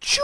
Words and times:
Tchou 0.00 0.22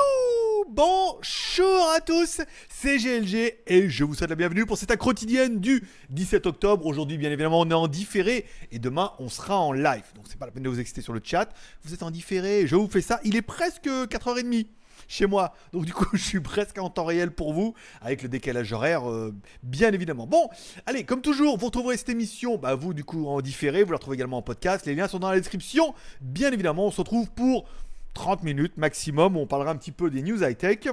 Bonjour 0.69 1.91
à 1.97 2.01
tous, 2.01 2.41
c'est 2.69 2.99
GLG 2.99 3.59
et 3.67 3.89
je 3.89 4.05
vous 4.05 4.15
souhaite 4.15 4.31
la 4.31 4.37
bienvenue 4.37 4.67
pour 4.67 4.79
cette 4.79 4.97
quotidienne 4.97 5.61
du 5.61 5.83
17 6.11 6.47
octobre. 6.47 6.87
Aujourd'hui, 6.87 7.19
bien 7.19 7.31
évidemment, 7.31 7.61
on 7.61 7.71
est 7.71 7.75
en 7.75 7.89
différé 7.89 8.47
et 8.71 8.79
demain, 8.79 9.13
on 9.19 9.29
sera 9.29 9.59
en 9.59 9.73
live. 9.73 10.05
Donc, 10.15 10.27
c'est 10.29 10.39
pas 10.39 10.47
la 10.47 10.53
peine 10.53 10.63
de 10.63 10.69
vous 10.69 10.79
exciter 10.79 11.01
sur 11.01 11.13
le 11.13 11.21
chat. 11.25 11.49
Vous 11.83 11.95
êtes 11.95 12.03
en 12.03 12.11
différé, 12.11 12.67
je 12.67 12.77
vous 12.77 12.89
fais 12.89 13.01
ça. 13.01 13.21
Il 13.25 13.35
est 13.35 13.43
presque 13.43 13.87
4h30 13.87 14.67
chez 15.09 15.27
moi. 15.27 15.55
Donc 15.73 15.85
du 15.85 15.93
coup, 15.93 16.07
je 16.13 16.23
suis 16.23 16.41
presque 16.41 16.79
en 16.79 16.91
temps 16.91 17.05
réel 17.07 17.33
pour 17.33 17.53
vous, 17.53 17.75
avec 18.01 18.23
le 18.23 18.29
décalage 18.29 18.73
horaire, 18.73 19.11
euh, 19.11 19.35
bien 19.63 19.93
évidemment. 19.93 20.27
Bon, 20.27 20.49
allez, 20.87 21.05
comme 21.05 21.23
toujours, 21.23 21.59
vous 21.59 21.67
retrouverez 21.67 21.97
cette 21.97 22.11
émission, 22.11 22.59
bah, 22.59 22.75
vous 22.75 22.95
du 22.95 23.03
coup 23.03 23.27
en 23.27 23.41
différé, 23.41 23.83
vous 23.83 23.91
la 23.91 23.97
retrouvez 23.97 24.17
également 24.17 24.39
en 24.39 24.43
podcast. 24.43 24.87
Les 24.87 24.95
liens 24.95 25.09
sont 25.09 25.19
dans 25.19 25.31
la 25.31 25.39
description. 25.39 25.95
Bien 26.21 26.53
évidemment, 26.53 26.87
on 26.87 26.91
se 26.91 27.01
retrouve 27.01 27.31
pour 27.31 27.69
30 28.15 28.45
minutes 28.45 28.77
maximum. 28.77 29.37
On 29.37 29.47
parlera 29.47 29.71
un 29.71 29.77
petit 29.77 29.93
peu 29.93 30.11
des 30.11 30.23
news 30.23 30.45
high-tech 30.45 30.89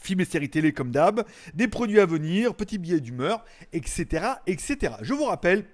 films 0.00 0.20
et 0.20 0.24
séries 0.24 0.50
télé 0.50 0.72
comme 0.72 0.90
d'hab, 0.90 1.24
des 1.54 1.68
produits 1.68 2.00
à 2.00 2.06
venir, 2.06 2.54
petits 2.54 2.78
billets 2.78 3.00
d'humeur, 3.00 3.44
etc., 3.72 4.26
etc. 4.46 4.94
Je 5.02 5.14
vous 5.14 5.24
rappelle, 5.24 5.64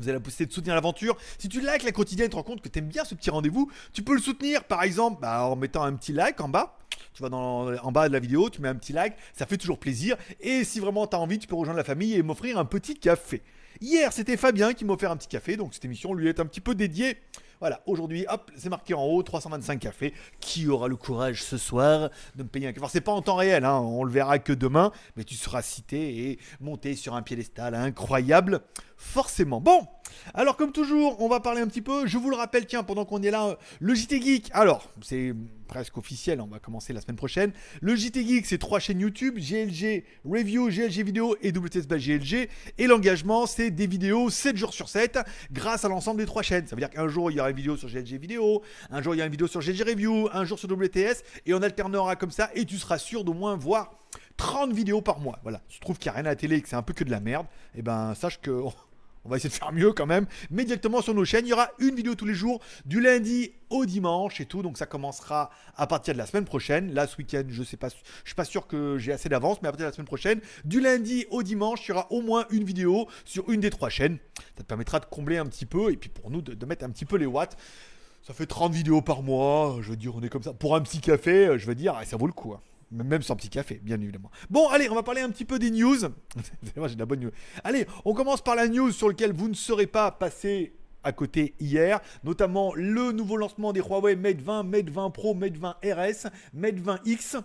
vous 0.00 0.08
avez 0.08 0.18
la 0.18 0.20
possibilité 0.20 0.50
de 0.50 0.54
soutenir 0.54 0.74
l'aventure. 0.74 1.16
Si 1.38 1.48
tu 1.48 1.60
likes 1.60 1.82
la 1.82 1.92
quotidienne, 1.92 2.28
tu 2.28 2.32
te 2.32 2.36
rends 2.36 2.42
compte 2.42 2.60
que 2.60 2.68
tu 2.68 2.78
aimes 2.78 2.88
bien 2.88 3.04
ce 3.04 3.14
petit 3.14 3.30
rendez-vous, 3.30 3.70
tu 3.92 4.02
peux 4.02 4.14
le 4.14 4.20
soutenir 4.20 4.64
par 4.64 4.82
exemple 4.82 5.20
bah, 5.20 5.44
en 5.44 5.56
mettant 5.56 5.82
un 5.82 5.94
petit 5.94 6.12
like 6.12 6.40
en 6.40 6.48
bas. 6.48 6.76
Tu 7.14 7.22
vas 7.22 7.28
dans, 7.28 7.74
en 7.76 7.92
bas 7.92 8.08
de 8.08 8.12
la 8.12 8.20
vidéo, 8.20 8.50
tu 8.50 8.60
mets 8.60 8.68
un 8.68 8.74
petit 8.74 8.92
like, 8.92 9.14
ça 9.32 9.46
fait 9.46 9.56
toujours 9.56 9.78
plaisir. 9.78 10.16
Et 10.40 10.64
si 10.64 10.80
vraiment 10.80 11.06
tu 11.06 11.16
as 11.16 11.20
envie, 11.20 11.38
tu 11.38 11.46
peux 11.46 11.56
rejoindre 11.56 11.78
la 11.78 11.84
famille 11.84 12.14
et 12.14 12.22
m'offrir 12.22 12.58
un 12.58 12.64
petit 12.64 12.94
café. 12.94 13.42
Hier, 13.80 14.12
c'était 14.12 14.36
Fabien 14.36 14.74
qui 14.74 14.84
m'a 14.84 14.92
offert 14.92 15.10
un 15.10 15.16
petit 15.16 15.28
café, 15.28 15.56
donc 15.56 15.74
cette 15.74 15.84
émission 15.84 16.14
lui 16.14 16.28
est 16.28 16.40
un 16.40 16.46
petit 16.46 16.60
peu 16.60 16.74
dédiée. 16.74 17.16
Voilà, 17.60 17.82
aujourd'hui, 17.84 18.24
hop, 18.28 18.50
c'est 18.56 18.70
marqué 18.70 18.94
en 18.94 19.04
haut, 19.04 19.22
325 19.22 19.78
cafés. 19.78 20.14
Qui 20.40 20.66
aura 20.66 20.88
le 20.88 20.96
courage 20.96 21.42
ce 21.42 21.58
soir 21.58 22.08
de 22.34 22.42
me 22.42 22.48
payer 22.48 22.66
un 22.66 22.70
café? 22.70 22.80
Alors, 22.80 22.90
c'est 22.90 23.02
pas 23.02 23.12
en 23.12 23.20
temps 23.20 23.36
réel, 23.36 23.66
hein, 23.66 23.78
on 23.80 24.02
le 24.02 24.10
verra 24.10 24.38
que 24.38 24.54
demain, 24.54 24.92
mais 25.14 25.24
tu 25.24 25.34
seras 25.34 25.60
cité 25.60 26.30
et 26.30 26.38
monté 26.60 26.96
sur 26.96 27.14
un 27.14 27.20
piédestal 27.20 27.74
incroyable, 27.74 28.62
forcément. 28.96 29.60
Bon, 29.60 29.86
alors 30.34 30.56
comme 30.56 30.72
toujours, 30.72 31.20
on 31.20 31.28
va 31.28 31.40
parler 31.40 31.60
un 31.60 31.66
petit 31.66 31.82
peu, 31.82 32.06
je 32.06 32.18
vous 32.18 32.30
le 32.30 32.36
rappelle, 32.36 32.66
tiens, 32.66 32.82
pendant 32.82 33.04
qu'on 33.04 33.22
est 33.22 33.30
là, 33.30 33.58
le 33.80 33.94
JT 33.94 34.20
Geek, 34.20 34.50
alors, 34.52 34.88
c'est 35.02 35.34
presque 35.70 35.96
officiel, 35.98 36.40
on 36.40 36.48
va 36.48 36.58
commencer 36.58 36.92
la 36.92 37.00
semaine 37.00 37.16
prochaine. 37.16 37.52
Le 37.80 37.94
JT 37.94 38.26
Geek, 38.26 38.46
c'est 38.46 38.58
trois 38.58 38.80
chaînes 38.80 38.98
YouTube, 38.98 39.38
GLG 39.38 40.04
Review, 40.24 40.68
GLG 40.68 41.04
Vidéo 41.04 41.36
et 41.42 41.52
WTS 41.52 41.86
GLG. 41.86 42.48
Et 42.78 42.86
l'engagement, 42.88 43.46
c'est 43.46 43.70
des 43.70 43.86
vidéos 43.86 44.30
7 44.30 44.56
jours 44.56 44.74
sur 44.74 44.88
7 44.88 45.20
grâce 45.52 45.84
à 45.84 45.88
l'ensemble 45.88 46.18
des 46.18 46.26
trois 46.26 46.42
chaînes. 46.42 46.66
Ça 46.66 46.74
veut 46.74 46.80
dire 46.80 46.90
qu'un 46.90 47.06
jour, 47.06 47.30
il 47.30 47.36
y 47.36 47.40
aura 47.40 47.50
une 47.50 47.56
vidéo 47.56 47.76
sur 47.76 47.88
GLG 47.88 48.18
Vidéo, 48.18 48.62
un 48.90 49.00
jour, 49.00 49.14
il 49.14 49.18
y 49.18 49.22
a 49.22 49.26
une 49.26 49.30
vidéo 49.30 49.46
sur 49.46 49.60
GLG 49.60 49.82
Review, 49.82 50.28
un 50.32 50.44
jour 50.44 50.58
sur 50.58 50.68
WTS, 50.68 51.22
et 51.46 51.54
on 51.54 51.62
alternera 51.62 52.16
comme 52.16 52.32
ça, 52.32 52.50
et 52.54 52.64
tu 52.64 52.76
seras 52.76 52.98
sûr 52.98 53.22
d'au 53.22 53.34
moins 53.34 53.54
voir 53.54 53.92
30 54.38 54.72
vidéos 54.72 55.02
par 55.02 55.20
mois. 55.20 55.38
Voilà, 55.42 55.62
tu 55.68 55.78
trouves 55.78 55.98
qu'il 55.98 56.10
n'y 56.10 56.16
a 56.16 56.20
rien 56.20 56.26
à 56.26 56.30
la 56.30 56.36
télé 56.36 56.56
et 56.56 56.60
que 56.62 56.68
c'est 56.68 56.76
un 56.76 56.82
peu 56.82 56.94
que 56.94 57.04
de 57.04 57.10
la 57.10 57.20
merde, 57.20 57.46
et 57.74 57.78
eh 57.78 57.82
ben 57.82 58.14
sache 58.14 58.40
que 58.40 58.50
on 59.24 59.28
va 59.28 59.36
essayer 59.36 59.50
de 59.50 59.54
faire 59.54 59.72
mieux 59.72 59.92
quand 59.92 60.06
même. 60.06 60.26
Mais 60.50 60.64
directement 60.64 61.02
sur 61.02 61.14
nos 61.14 61.24
chaînes, 61.24 61.46
il 61.46 61.50
y 61.50 61.52
aura 61.52 61.70
une 61.78 61.94
vidéo 61.94 62.14
tous 62.14 62.26
les 62.26 62.34
jours, 62.34 62.60
du 62.84 63.00
lundi 63.00 63.52
au 63.68 63.84
dimanche 63.84 64.40
et 64.40 64.46
tout. 64.46 64.62
Donc 64.62 64.78
ça 64.78 64.86
commencera 64.86 65.50
à 65.76 65.86
partir 65.86 66.14
de 66.14 66.18
la 66.18 66.26
semaine 66.26 66.44
prochaine. 66.44 66.92
Là, 66.94 67.06
ce 67.06 67.16
week-end, 67.16 67.44
je 67.48 67.62
sais 67.62 67.76
pas, 67.76 67.88
je 67.88 67.94
suis 68.24 68.34
pas 68.34 68.44
sûr 68.44 68.66
que 68.66 68.98
j'ai 68.98 69.12
assez 69.12 69.28
d'avance, 69.28 69.60
mais 69.62 69.68
à 69.68 69.72
partir 69.72 69.86
de 69.86 69.90
la 69.90 69.94
semaine 69.94 70.06
prochaine, 70.06 70.40
du 70.64 70.80
lundi 70.80 71.26
au 71.30 71.42
dimanche, 71.42 71.86
il 71.86 71.90
y 71.90 71.92
aura 71.92 72.10
au 72.10 72.22
moins 72.22 72.46
une 72.50 72.64
vidéo 72.64 73.08
sur 73.24 73.50
une 73.50 73.60
des 73.60 73.70
trois 73.70 73.90
chaînes. 73.90 74.18
Ça 74.56 74.62
te 74.62 74.68
permettra 74.68 75.00
de 75.00 75.06
combler 75.06 75.38
un 75.38 75.46
petit 75.46 75.66
peu 75.66 75.92
et 75.92 75.96
puis 75.96 76.08
pour 76.08 76.30
nous 76.30 76.42
de, 76.42 76.66
mettre 76.66 76.84
un 76.84 76.90
petit 76.90 77.04
peu 77.04 77.16
les 77.16 77.26
watts. 77.26 77.56
Ça 78.22 78.34
fait 78.34 78.46
30 78.46 78.72
vidéos 78.72 79.00
par 79.02 79.22
mois. 79.22 79.78
Je 79.80 79.90
veux 79.90 79.96
dire, 79.96 80.14
on 80.14 80.22
est 80.22 80.28
comme 80.28 80.42
ça. 80.42 80.52
Pour 80.52 80.76
un 80.76 80.80
petit 80.82 81.00
café, 81.00 81.58
je 81.58 81.66
veux 81.66 81.74
dire, 81.74 81.98
ça 82.04 82.16
vaut 82.16 82.26
le 82.26 82.32
coup. 82.32 82.52
Hein. 82.52 82.60
Même 82.90 83.22
sans 83.22 83.36
petit 83.36 83.50
café, 83.50 83.80
bien 83.82 84.00
évidemment. 84.00 84.30
Bon, 84.48 84.68
allez, 84.68 84.88
on 84.88 84.94
va 84.96 85.04
parler 85.04 85.20
un 85.20 85.30
petit 85.30 85.44
peu 85.44 85.58
des 85.58 85.70
news. 85.70 85.98
Moi, 86.76 86.88
j'ai 86.88 86.94
de 86.94 87.00
la 87.00 87.06
bonne 87.06 87.20
news. 87.20 87.30
Allez, 87.62 87.86
on 88.04 88.14
commence 88.14 88.42
par 88.42 88.56
la 88.56 88.66
news 88.66 88.90
sur 88.90 89.08
laquelle 89.08 89.32
vous 89.32 89.48
ne 89.48 89.54
serez 89.54 89.86
pas 89.86 90.10
passé 90.10 90.74
à 91.04 91.12
côté 91.12 91.54
hier, 91.60 92.00
notamment 92.24 92.74
le 92.74 93.12
nouveau 93.12 93.36
lancement 93.36 93.72
des 93.72 93.80
Huawei 93.80 94.16
Mate 94.16 94.40
20, 94.40 94.64
Mate 94.64 94.90
20 94.90 95.10
Pro, 95.10 95.34
Mate 95.34 95.56
20 95.56 95.76
RS, 95.84 96.26
Mate 96.52 96.76
20X, 96.76 97.40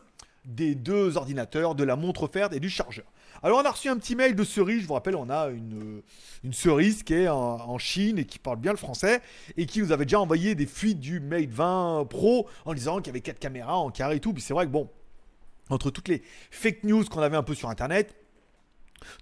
des 0.45 0.75
deux 0.75 1.15
ordinateurs, 1.15 1.75
de 1.75 1.83
la 1.83 1.95
montre 1.95 2.23
offerte 2.23 2.53
et 2.53 2.59
du 2.59 2.69
chargeur. 2.69 3.05
Alors 3.43 3.59
on 3.59 3.65
a 3.65 3.71
reçu 3.71 3.89
un 3.89 3.97
petit 3.97 4.15
mail 4.15 4.35
de 4.35 4.43
Cerise, 4.43 4.81
je 4.81 4.87
vous 4.87 4.93
rappelle, 4.93 5.15
on 5.15 5.29
a 5.29 5.49
une, 5.49 6.01
une 6.43 6.53
Cerise 6.53 7.03
qui 7.03 7.13
est 7.13 7.27
en, 7.27 7.37
en, 7.37 7.77
Chine 7.77 8.17
et 8.17 8.25
qui 8.25 8.39
parle 8.39 8.57
bien 8.57 8.71
le 8.71 8.77
français 8.77 9.21
et 9.57 9.65
qui 9.65 9.81
nous 9.81 9.91
avait 9.91 10.05
déjà 10.05 10.19
envoyé 10.19 10.55
des 10.55 10.65
fuites 10.65 10.99
du 10.99 11.19
Mate 11.19 11.49
20 11.49 12.07
Pro 12.09 12.47
en 12.65 12.73
disant 12.73 12.97
qu'il 12.97 13.07
y 13.07 13.09
avait 13.11 13.21
quatre 13.21 13.39
caméras 13.39 13.77
en 13.77 13.91
carré 13.91 14.15
et 14.15 14.19
tout. 14.19 14.33
Puis 14.33 14.41
c'est 14.41 14.53
vrai 14.53 14.65
que 14.65 14.71
bon, 14.71 14.89
entre 15.69 15.89
toutes 15.89 16.07
les 16.07 16.21
fake 16.51 16.83
news 16.83 17.03
qu'on 17.05 17.21
avait 17.21 17.37
un 17.37 17.43
peu 17.43 17.55
sur 17.55 17.69
internet, 17.69 18.15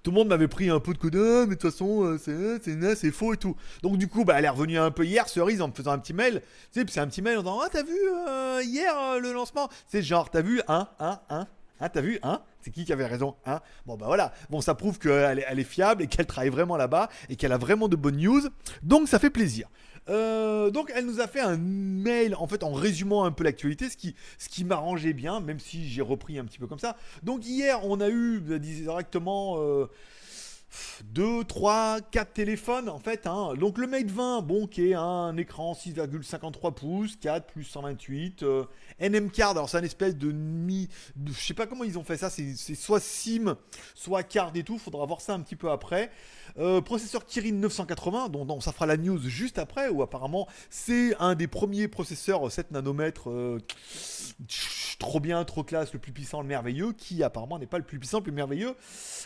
tout 0.02 0.12
le 0.12 0.16
monde 0.16 0.28
m'avait 0.30 0.48
pris 0.48 0.70
un 0.70 0.80
peu 0.80 0.94
de 0.94 0.98
code, 0.98 1.16
ah, 1.16 1.46
mais 1.48 1.56
de 1.56 1.60
toute 1.60 1.72
façon, 1.72 2.04
euh, 2.04 2.18
c'est 2.18 2.96
c'est 2.96 3.12
faux 3.12 3.34
et 3.34 3.38
tout. 3.38 3.56
Donc 3.82 3.98
du 3.98 4.08
coup, 4.08 4.24
bah, 4.24 4.36
elle 4.38 4.46
est 4.46 4.50
revenue 4.50 4.78
un 4.78 4.92
peu 4.92 5.06
hier, 5.06 5.28
cerise, 5.28 5.62
en 5.62 5.68
me 5.68 5.74
faisant 5.74 5.92
un 5.92 6.00
petit 6.00 6.14
mail. 6.14 6.42
Tu 6.72 6.86
c'est 6.90 7.00
un 7.00 7.08
petit 7.08 7.22
mail 7.22 7.38
en 7.38 7.42
disant, 7.42 7.60
ah, 7.64 7.70
t'as 7.72 7.84
vu 7.84 7.98
euh, 8.28 8.62
hier 8.64 8.94
euh, 8.98 9.20
le 9.20 9.34
lancement? 9.34 9.70
C'est 9.88 10.02
genre, 10.02 10.30
t'as 10.30 10.42
vu, 10.42 10.62
hein, 10.68 10.88
hein, 11.00 11.20
hein? 11.30 11.48
Hein, 11.80 11.90
t'as 11.90 12.02
vu 12.02 12.20
Hein? 12.24 12.42
C'est 12.62 12.72
qui 12.72 12.86
qui 12.86 12.94
avait 12.94 13.06
raison 13.06 13.36
Hein? 13.46 13.60
Bon, 13.86 13.98
bah 13.98 14.06
voilà. 14.06 14.32
Bon, 14.50 14.62
ça 14.62 14.74
prouve 14.74 15.00
qu'elle 15.00 15.44
elle 15.46 15.60
est 15.60 15.66
fiable 15.66 16.04
et 16.04 16.08
qu'elle 16.08 16.28
travaille 16.28 16.50
vraiment 16.50 16.78
là-bas 16.78 17.10
et 17.28 17.36
qu'elle 17.36 17.52
a 17.52 17.58
vraiment 17.58 17.90
de 17.90 17.98
bonnes 17.98 18.18
news. 18.18 18.42
Donc, 18.84 19.10
ça 19.10 19.20
fait 19.20 19.30
plaisir. 19.30 19.68
Euh, 20.10 20.70
donc 20.70 20.92
elle 20.96 21.06
nous 21.06 21.22
a 21.22 21.28
fait 21.28 21.40
un 21.40 21.58
mail 21.58 22.36
en 22.36 22.48
fait 22.48 22.64
en 22.64 22.74
résumant 22.74 23.24
un 23.24 23.32
peu 23.32 23.44
l'actualité, 23.44 23.90
ce 23.90 23.98
qui, 23.98 24.16
ce 24.38 24.50
qui 24.50 24.64
m'arrangeait 24.64 25.14
bien, 25.14 25.40
même 25.40 25.60
si 25.60 25.88
j'ai 25.88 26.02
repris 26.02 26.38
un 26.38 26.46
petit 26.46 26.60
peu 26.60 26.68
comme 26.68 26.80
ça. 26.80 26.98
Donc 27.24 27.46
hier 27.46 27.80
on 27.84 28.02
a 28.02 28.10
eu 28.10 28.40
bah, 28.40 28.60
directement 28.60 29.56
euh, 29.58 29.86
2, 31.06 31.44
3, 31.44 32.02
4 32.12 32.34
téléphones 32.34 32.90
en 32.90 33.00
fait. 33.00 33.28
Hein. 33.28 33.54
Donc 33.60 33.78
le 33.78 33.88
Mate 33.88 34.10
20, 34.10 34.42
bon, 34.42 34.68
qui 34.68 34.90
est 34.90 34.94
un 34.94 35.36
écran 35.38 35.74
6,53 35.74 36.74
pouces, 36.74 37.16
4 37.18 37.48
plus 37.48 37.64
128. 37.64 38.44
Euh, 38.44 38.66
NM 39.00 39.30
Card, 39.30 39.52
alors 39.52 39.70
c'est 39.70 39.78
un 39.78 39.84
espèce 39.84 40.16
de 40.16 40.32
mi. 40.32 40.90
je 41.26 41.34
sais 41.34 41.54
pas 41.54 41.68
comment 41.68 41.84
ils 41.84 41.98
ont 41.98 42.04
fait 42.04 42.18
ça, 42.18 42.30
c'est 42.30 42.56
soit 42.76 43.00
SIM, 43.00 43.58
soit 43.96 44.24
card 44.24 44.52
et 44.56 44.64
tout. 44.64 44.78
Faudra 44.78 45.06
voir 45.06 45.22
ça 45.22 45.34
un 45.34 45.40
petit 45.40 45.56
peu 45.56 45.72
après. 45.72 46.12
Euh, 46.60 46.82
processeur 46.82 47.26
Kirin 47.26 47.54
980, 47.54 48.30
dont, 48.30 48.62
ça 48.62 48.72
fera 48.72 48.86
la 48.86 48.98
news 48.98 49.20
juste 49.20 49.58
après, 49.58 49.90
où 49.90 50.02
apparemment 50.02 50.48
c'est 50.70 51.16
un 51.20 51.36
des 51.36 51.48
premiers 51.48 51.88
processeurs 51.88 52.52
7 52.52 52.72
nanomètres. 52.72 53.30
Euh, 53.30 53.60
trop 55.00 55.20
bien, 55.20 55.44
trop 55.44 55.64
classe, 55.64 55.94
le 55.94 56.00
plus 56.00 56.12
puissant, 56.12 56.42
le 56.42 56.48
merveilleux, 56.48 56.94
qui 56.94 57.24
apparemment 57.24 57.60
n'est 57.60 57.68
pas 57.68 57.78
le 57.78 57.84
plus 57.84 58.00
puissant, 58.00 58.18
le 58.20 58.24
plus 58.24 58.32
merveilleux. 58.32 58.76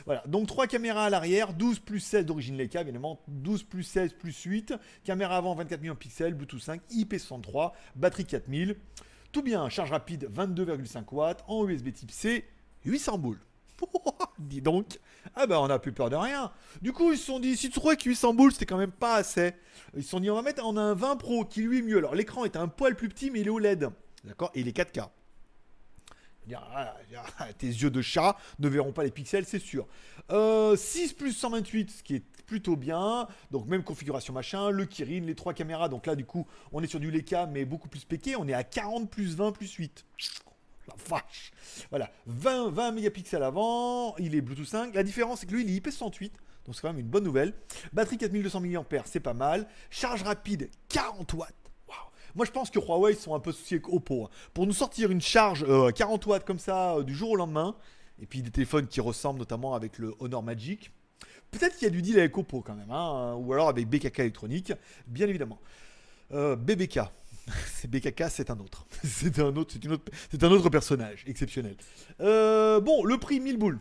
Voilà, 0.05 0.23
donc 0.25 0.47
3 0.47 0.67
caméras 0.67 1.05
à 1.05 1.09
l'arrière, 1.09 1.36
12 1.45 1.79
plus 1.79 1.99
16 1.99 2.25
d'origine 2.25 2.57
Leica, 2.57 2.81
évidemment, 2.81 3.19
12 3.27 3.63
plus 3.63 3.83
16 3.83 4.13
plus 4.13 4.41
8, 4.43 4.73
caméra 5.03 5.37
avant 5.37 5.55
24 5.55 5.81
millions 5.81 5.93
de 5.93 5.99
pixels, 5.99 6.33
Bluetooth 6.33 6.61
5, 6.61 6.81
IP63, 6.91 7.73
batterie 7.95 8.25
4000, 8.25 8.75
tout 9.31 9.43
bien, 9.43 9.69
charge 9.69 9.91
rapide 9.91 10.29
22,5 10.33 11.03
watts, 11.11 11.43
en 11.47 11.67
USB 11.67 11.91
type 11.93 12.11
C, 12.11 12.45
800 12.85 13.17
boules. 13.17 13.39
Dis 14.39 14.61
donc, 14.61 14.99
ah 15.35 15.45
ben 15.45 15.57
on 15.57 15.69
a 15.69 15.77
plus 15.77 15.91
peur 15.91 16.09
de 16.09 16.15
rien. 16.15 16.51
Du 16.81 16.93
coup 16.93 17.11
ils 17.11 17.17
se 17.17 17.25
sont 17.25 17.39
dit, 17.39 17.55
si 17.55 17.69
tu 17.69 17.79
trouvais 17.79 17.95
que 17.95 18.09
800 18.09 18.33
boules 18.33 18.51
c'était 18.51 18.65
quand 18.65 18.77
même 18.77 18.91
pas 18.91 19.15
assez, 19.15 19.53
ils 19.95 20.03
se 20.03 20.09
sont 20.09 20.19
dit 20.19 20.29
on 20.31 20.35
va 20.35 20.41
mettre, 20.41 20.63
on 20.65 20.77
a 20.77 20.81
un 20.81 20.93
20 20.95 21.17
Pro 21.17 21.45
qui 21.45 21.61
lui 21.61 21.79
est 21.79 21.81
mieux. 21.81 21.97
Alors 21.97 22.15
l'écran 22.15 22.45
est 22.45 22.55
un 22.55 22.67
poil 22.67 22.95
plus 22.95 23.09
petit 23.09 23.29
mais 23.29 23.41
il 23.41 23.47
est 23.47 23.51
OLED, 23.51 23.89
d'accord, 24.23 24.51
et 24.55 24.61
il 24.61 24.67
est 24.67 24.75
4K. 24.75 25.09
Tes 27.57 27.67
yeux 27.67 27.89
de 27.89 28.01
chat 28.01 28.37
ne 28.59 28.67
verront 28.67 28.91
pas 28.91 29.03
les 29.03 29.11
pixels, 29.11 29.45
c'est 29.45 29.59
sûr. 29.59 29.87
6 30.29 30.31
euh, 30.31 30.75
plus 31.17 31.33
128, 31.33 31.91
ce 31.91 32.03
qui 32.03 32.15
est 32.15 32.23
plutôt 32.45 32.75
bien. 32.75 33.27
Donc 33.51 33.67
même 33.67 33.83
configuration 33.83 34.33
machin, 34.33 34.69
le 34.69 34.85
Kirin, 34.85 35.21
les 35.25 35.35
trois 35.35 35.53
caméras. 35.53 35.89
Donc 35.89 36.05
là 36.05 36.15
du 36.15 36.25
coup, 36.25 36.47
on 36.71 36.81
est 36.81 36.87
sur 36.87 36.99
du 36.99 37.11
Leica 37.11 37.45
mais 37.45 37.65
beaucoup 37.65 37.89
plus 37.89 38.05
péqué. 38.05 38.35
On 38.35 38.47
est 38.47 38.53
à 38.53 38.63
40 38.63 39.09
plus 39.09 39.35
20 39.35 39.51
plus 39.51 39.71
8. 39.73 40.05
La 40.87 40.95
vache. 41.09 41.51
Voilà, 41.89 42.09
20, 42.27 42.69
20 42.69 42.91
mégapixels 42.91 43.43
avant, 43.43 44.15
il 44.17 44.35
est 44.35 44.41
Bluetooth 44.41 44.67
5. 44.67 44.95
La 44.95 45.03
différence 45.03 45.41
c'est 45.41 45.45
que 45.45 45.53
lui 45.53 45.63
il 45.63 45.75
est 45.75 45.79
IP108. 45.85 46.31
Donc 46.65 46.75
c'est 46.75 46.81
quand 46.81 46.89
même 46.89 46.99
une 46.99 47.07
bonne 47.07 47.23
nouvelle. 47.23 47.53
Batterie 47.93 48.17
4200 48.17 48.61
mAh, 48.61 48.83
c'est 49.05 49.19
pas 49.19 49.33
mal. 49.33 49.67
Charge 49.89 50.23
rapide 50.23 50.69
40 50.89 51.33
watts. 51.33 51.66
Moi, 52.35 52.45
je 52.45 52.51
pense 52.51 52.69
que 52.69 52.79
Huawei 52.79 53.15
sont 53.15 53.35
un 53.35 53.39
peu 53.39 53.51
souciés 53.51 53.77
avec 53.77 53.93
Oppo. 53.93 54.25
Hein. 54.25 54.29
Pour 54.53 54.65
nous 54.67 54.73
sortir 54.73 55.11
une 55.11 55.21
charge 55.21 55.65
40 55.93 56.27
euh, 56.27 56.29
watts 56.29 56.45
comme 56.45 56.59
ça 56.59 56.95
euh, 56.95 57.03
du 57.03 57.15
jour 57.15 57.31
au 57.31 57.35
lendemain, 57.35 57.75
et 58.21 58.25
puis 58.25 58.41
des 58.41 58.51
téléphones 58.51 58.87
qui 58.87 59.01
ressemblent 59.01 59.39
notamment 59.39 59.73
avec 59.73 59.97
le 59.97 60.13
Honor 60.19 60.43
Magic. 60.43 60.91
Peut-être 61.51 61.77
qu'il 61.77 61.85
y 61.85 61.91
a 61.91 61.93
du 61.93 62.01
deal 62.01 62.19
avec 62.19 62.37
Oppo 62.37 62.61
quand 62.61 62.75
même, 62.75 62.91
hein, 62.91 63.35
ou 63.35 63.53
alors 63.53 63.69
avec 63.69 63.87
BKK 63.87 64.19
électronique, 64.19 64.73
bien 65.07 65.27
évidemment. 65.27 65.59
Euh, 66.33 66.55
BBK. 66.55 66.99
c'est 67.65 67.89
BKK, 67.89 68.25
c'est 68.29 68.49
un 68.49 68.59
autre. 68.59 68.85
c'est 69.03 69.39
un 69.39 69.55
autre, 69.55 69.73
c'est 69.73 69.83
une 69.83 69.93
autre, 69.93 70.11
c'est 70.29 70.43
un 70.43 70.51
autre 70.51 70.69
personnage 70.69 71.23
exceptionnel. 71.27 71.75
Euh, 72.19 72.81
bon, 72.81 73.03
le 73.03 73.17
prix 73.17 73.39
1000 73.39 73.57
boules. 73.57 73.79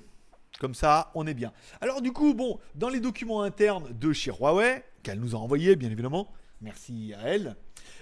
Comme 0.61 0.75
ça, 0.75 1.11
on 1.15 1.27
est 1.27 1.35
bien. 1.35 1.53
Alors 1.81 2.01
du 2.01 2.13
coup, 2.13 2.33
bon, 2.33 2.59
dans 2.75 2.89
les 2.89 3.01
documents 3.01 3.43
internes 3.43 3.93
de 3.93 4.13
chez 4.13 4.31
Huawei, 4.31 4.83
qu'elle 5.03 5.21
nous 5.21 5.35
a 5.35 5.39
envoyé, 5.39 5.77
bien 5.77 5.91
évidemment, 5.91 6.33
merci 6.61 7.15
à 7.15 7.29
elle. 7.29 7.57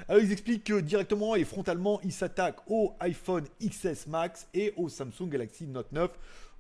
Alors 0.09 0.23
ils 0.23 0.33
expliquent 0.33 0.65
que 0.65 0.81
directement 0.81 1.35
et 1.35 1.45
frontalement, 1.45 2.01
ils 2.03 2.13
s'attaquent 2.13 2.69
au 2.69 2.95
iPhone 3.01 3.45
XS 3.61 4.07
Max 4.09 4.49
et 4.55 4.73
au 4.77 4.89
Samsung 4.89 5.29
Galaxy 5.29 5.67
Note 5.67 5.93
9. 5.93 6.11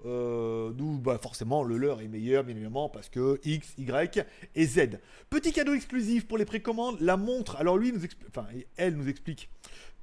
Euh, 0.07 0.71
D'où 0.71 0.99
bah, 0.99 1.19
forcément 1.23 1.63
le 1.63 1.79
leur 1.79 2.03
est 2.03 2.09
meilleur 2.09 2.45
bien 2.45 2.55
évidemment 2.55 2.91
parce 2.91 3.09
que 3.09 3.41
X, 3.45 3.75
Y 3.79 4.27
et 4.55 4.67
Z. 4.67 4.99
Petit 5.31 5.53
cadeau 5.53 5.73
exclusif 5.73 6.27
pour 6.27 6.37
les 6.37 6.45
précommandes, 6.45 7.01
la 7.01 7.17
montre. 7.17 7.57
Alors 7.57 7.79
lui 7.79 7.93
nous 7.93 8.01
enfin 8.29 8.47
elle 8.77 8.97
nous 8.97 9.09
explique 9.09 9.49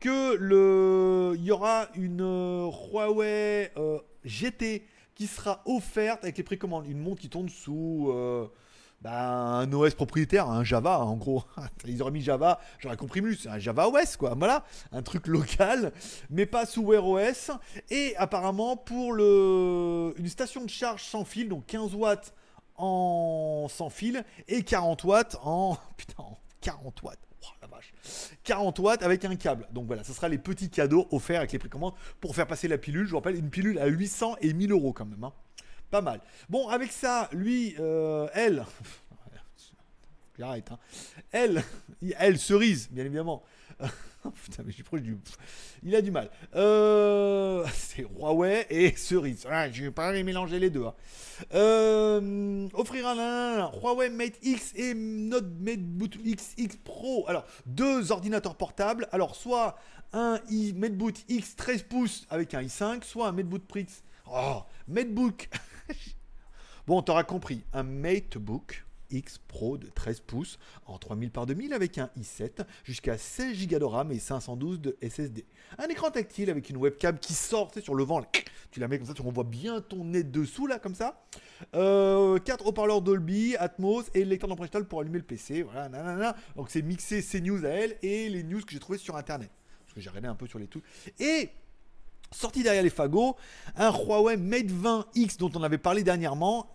que 0.02 1.36
il 1.36 1.44
y 1.44 1.52
aura 1.52 1.88
une 1.96 2.22
euh, 2.22 2.70
Huawei 2.92 3.72
euh, 3.78 4.00
GT 4.26 4.84
qui 5.16 5.28
sera 5.28 5.62
offerte 5.66 6.24
avec 6.24 6.38
les 6.38 6.44
précommandes. 6.44 6.88
Une 6.88 7.00
montre 7.00 7.22
qui 7.22 7.30
tourne 7.30 7.48
sous 7.48 8.10
euh, 8.12 8.48
bah, 9.02 9.20
un 9.20 9.74
OS 9.74 9.96
propriétaire, 9.96 10.48
un 10.48 10.64
Java 10.64 11.00
en 11.00 11.16
gros. 11.16 11.44
Ils 11.88 12.02
auraient 12.02 12.12
mis 12.12 12.22
Java, 12.22 12.60
j'aurais 12.80 12.98
compris 12.98 13.22
c'est 13.40 13.50
un 13.50 13.58
Java 13.60 13.88
OS 13.90 14.16
quoi. 14.16 14.36
Voilà, 14.38 14.64
un 14.92 15.02
truc 15.02 15.28
local, 15.28 15.92
mais 16.30 16.46
pas 16.46 16.66
sous 16.66 16.84
Wear 16.84 17.06
OS. 17.06 17.52
Et 17.90 18.16
apparemment 18.18 18.78
pour 18.78 19.14
le, 19.14 20.14
une 20.18 20.28
station 20.28 20.64
de 20.64 20.70
charge 20.70 21.04
sans 21.04 21.26
fil, 21.26 21.50
donc 21.50 21.66
15 21.66 21.96
watts 21.96 22.34
en 22.76 23.68
sans 23.70 23.90
fil 23.90 24.24
et 24.48 24.64
40 24.64 25.04
watts 25.04 25.38
en 25.42 25.78
putain 25.98 26.24
40 26.62 27.02
watts. 27.02 27.20
Oh, 27.44 27.48
la 27.60 27.68
vache. 27.68 27.92
40 28.44 28.78
watts 28.80 29.02
avec 29.02 29.26
un 29.26 29.36
câble. 29.36 29.68
Donc 29.72 29.88
voilà, 29.88 30.04
ce 30.04 30.14
sera 30.14 30.30
les 30.30 30.38
petits 30.38 30.70
cadeaux 30.70 31.08
offerts 31.12 31.40
avec 31.40 31.52
les 31.52 31.60
précommandes 31.60 31.96
pour 32.20 32.36
faire 32.36 32.46
passer 32.46 32.68
la 32.68 32.78
pilule. 32.78 33.06
Je 33.06 33.12
vous 33.12 33.18
rappelle, 33.18 33.36
une 33.36 33.50
pilule 33.50 33.80
à 33.80 33.88
800 33.88 34.36
et 34.42 34.54
1000 34.54 34.72
euros 34.72 34.94
quand 34.94 35.06
même. 35.06 35.24
Hein. 35.24 35.34
Pas 35.92 36.02
mal. 36.02 36.22
Bon, 36.50 36.70
avec 36.70 36.90
ça, 36.90 37.30
lui, 37.34 37.76
euh, 37.78 38.28
elle. 38.34 38.66
J'arrête, 40.40 40.72
hein. 40.72 40.80
Elle, 41.34 41.62
elle, 42.18 42.40
cerise, 42.40 42.90
bien 42.90 43.06
évidemment. 43.06 43.44
Putain, 44.44 44.64
mais 44.66 44.72
suis 44.72 44.84
proche 44.84 45.02
du. 45.02 45.18
Il 45.84 45.94
a 45.94 46.02
du 46.02 46.12
mal. 46.12 46.30
Euh, 46.56 47.66
c'est 47.74 48.04
Huawei 48.04 48.68
et 48.70 48.96
cerise. 48.96 49.46
Ah, 49.50 49.70
je 49.70 49.84
vais 49.84 49.92
pas 49.92 50.14
les 50.14 50.24
mélanger 50.24 50.60
les 50.60 50.70
deux. 50.70 50.86
Hein. 50.86 50.94
Euh, 51.54 52.70
offrir 52.74 53.06
un, 53.08 53.70
Huawei 53.82 54.10
Mate 54.10 54.38
X 54.44 54.72
et 54.76 54.94
Note 54.94 55.52
MateBook 55.60 56.18
XX 56.24 56.78
Pro. 56.86 57.26
Alors, 57.28 57.46
deux 57.66 58.14
ordinateurs 58.14 58.56
portables. 58.56 59.10
Alors, 59.12 59.36
soit 59.36 59.78
un 60.14 60.40
MateBook 60.76 61.16
X 61.28 61.56
13 61.58 61.84
pouces 61.84 62.28
avec 62.30 62.54
un 62.54 62.62
i5, 62.62 63.04
soit 63.04 63.28
un 63.28 63.32
MateBook 63.34 63.64
X. 63.76 64.04
Oh, 64.32 64.62
MateBook. 64.88 65.50
Bon, 66.88 67.02
t'auras 67.02 67.24
compris. 67.24 67.64
Un 67.74 67.84
MateBook 67.84 68.86
X 69.12 69.40
Pro 69.48 69.78
de 69.78 69.88
13 69.88 70.22
pouces 70.22 70.60
en 70.86 70.98
3000 70.98 71.32
par 71.32 71.46
2000 71.46 71.74
avec 71.74 71.98
un 71.98 72.10
i7 72.18 72.66
jusqu'à 72.84 73.18
16 73.18 73.68
Go 73.68 73.80
de 73.80 73.86
RAM 73.86 74.12
et 74.12 74.20
512 74.20 74.80
de 74.80 74.98
SSD. 75.02 75.46
Un 75.78 75.88
écran 75.88 76.12
tactile 76.12 76.50
avec 76.50 76.70
une 76.70 76.78
webcam 76.78 77.18
qui 77.20 77.34
sort 77.34 77.72
sur 77.82 77.96
le 77.96 78.04
vent. 78.04 78.22
Tu 78.72 78.80
la 78.80 78.88
mets 78.88 78.98
comme 78.98 79.08
ça, 79.08 79.14
tu 79.14 79.22
revois 79.22 79.44
bien 79.44 79.82
ton 79.82 80.06
nez 80.06 80.24
dessous 80.24 80.68
là 80.68 80.80
comme 80.80 80.96
ça. 80.96 81.26
Euh, 81.76 82.40
4 82.40 82.68
haut-parleurs 82.68 83.02
Dolby, 83.02 83.56
Atmos 83.58 84.06
et 84.14 84.24
le 84.24 84.30
lecteur 84.30 84.48
d'empreinte 84.48 84.70
digitale 84.70 84.88
pour 84.88 85.02
allumer 85.02 85.20
le 85.20 85.26
PC. 85.26 85.64
Voilà. 85.64 86.36
Donc 86.56 86.70
c'est 86.70 86.82
mixé 86.82 87.22
ces 87.22 87.42
news 87.42 87.66
à 87.66 87.70
elle 87.70 87.98
et 88.02 88.30
les 88.30 88.44
news 88.44 88.62
que 88.62 88.72
j'ai 88.72 88.80
trouvées 88.80 88.98
sur 88.98 89.16
internet. 89.16 89.50
Parce 89.84 89.94
que 89.94 90.02
j'ai 90.02 90.10
regardé 90.10 90.30
un 90.30 90.36
peu 90.36 90.48
sur 90.48 90.60
les 90.60 90.68
tout. 90.68 90.82
Et 91.20 91.50
Sorti 92.34 92.64
derrière 92.64 92.82
les 92.82 92.90
fagots, 92.90 93.36
un 93.76 93.92
Huawei 93.92 94.38
Mate 94.38 94.68
20X 94.68 95.38
dont 95.38 95.52
on 95.54 95.64
avait 95.64 95.78
parlé 95.78 96.02
dernièrement, 96.02 96.68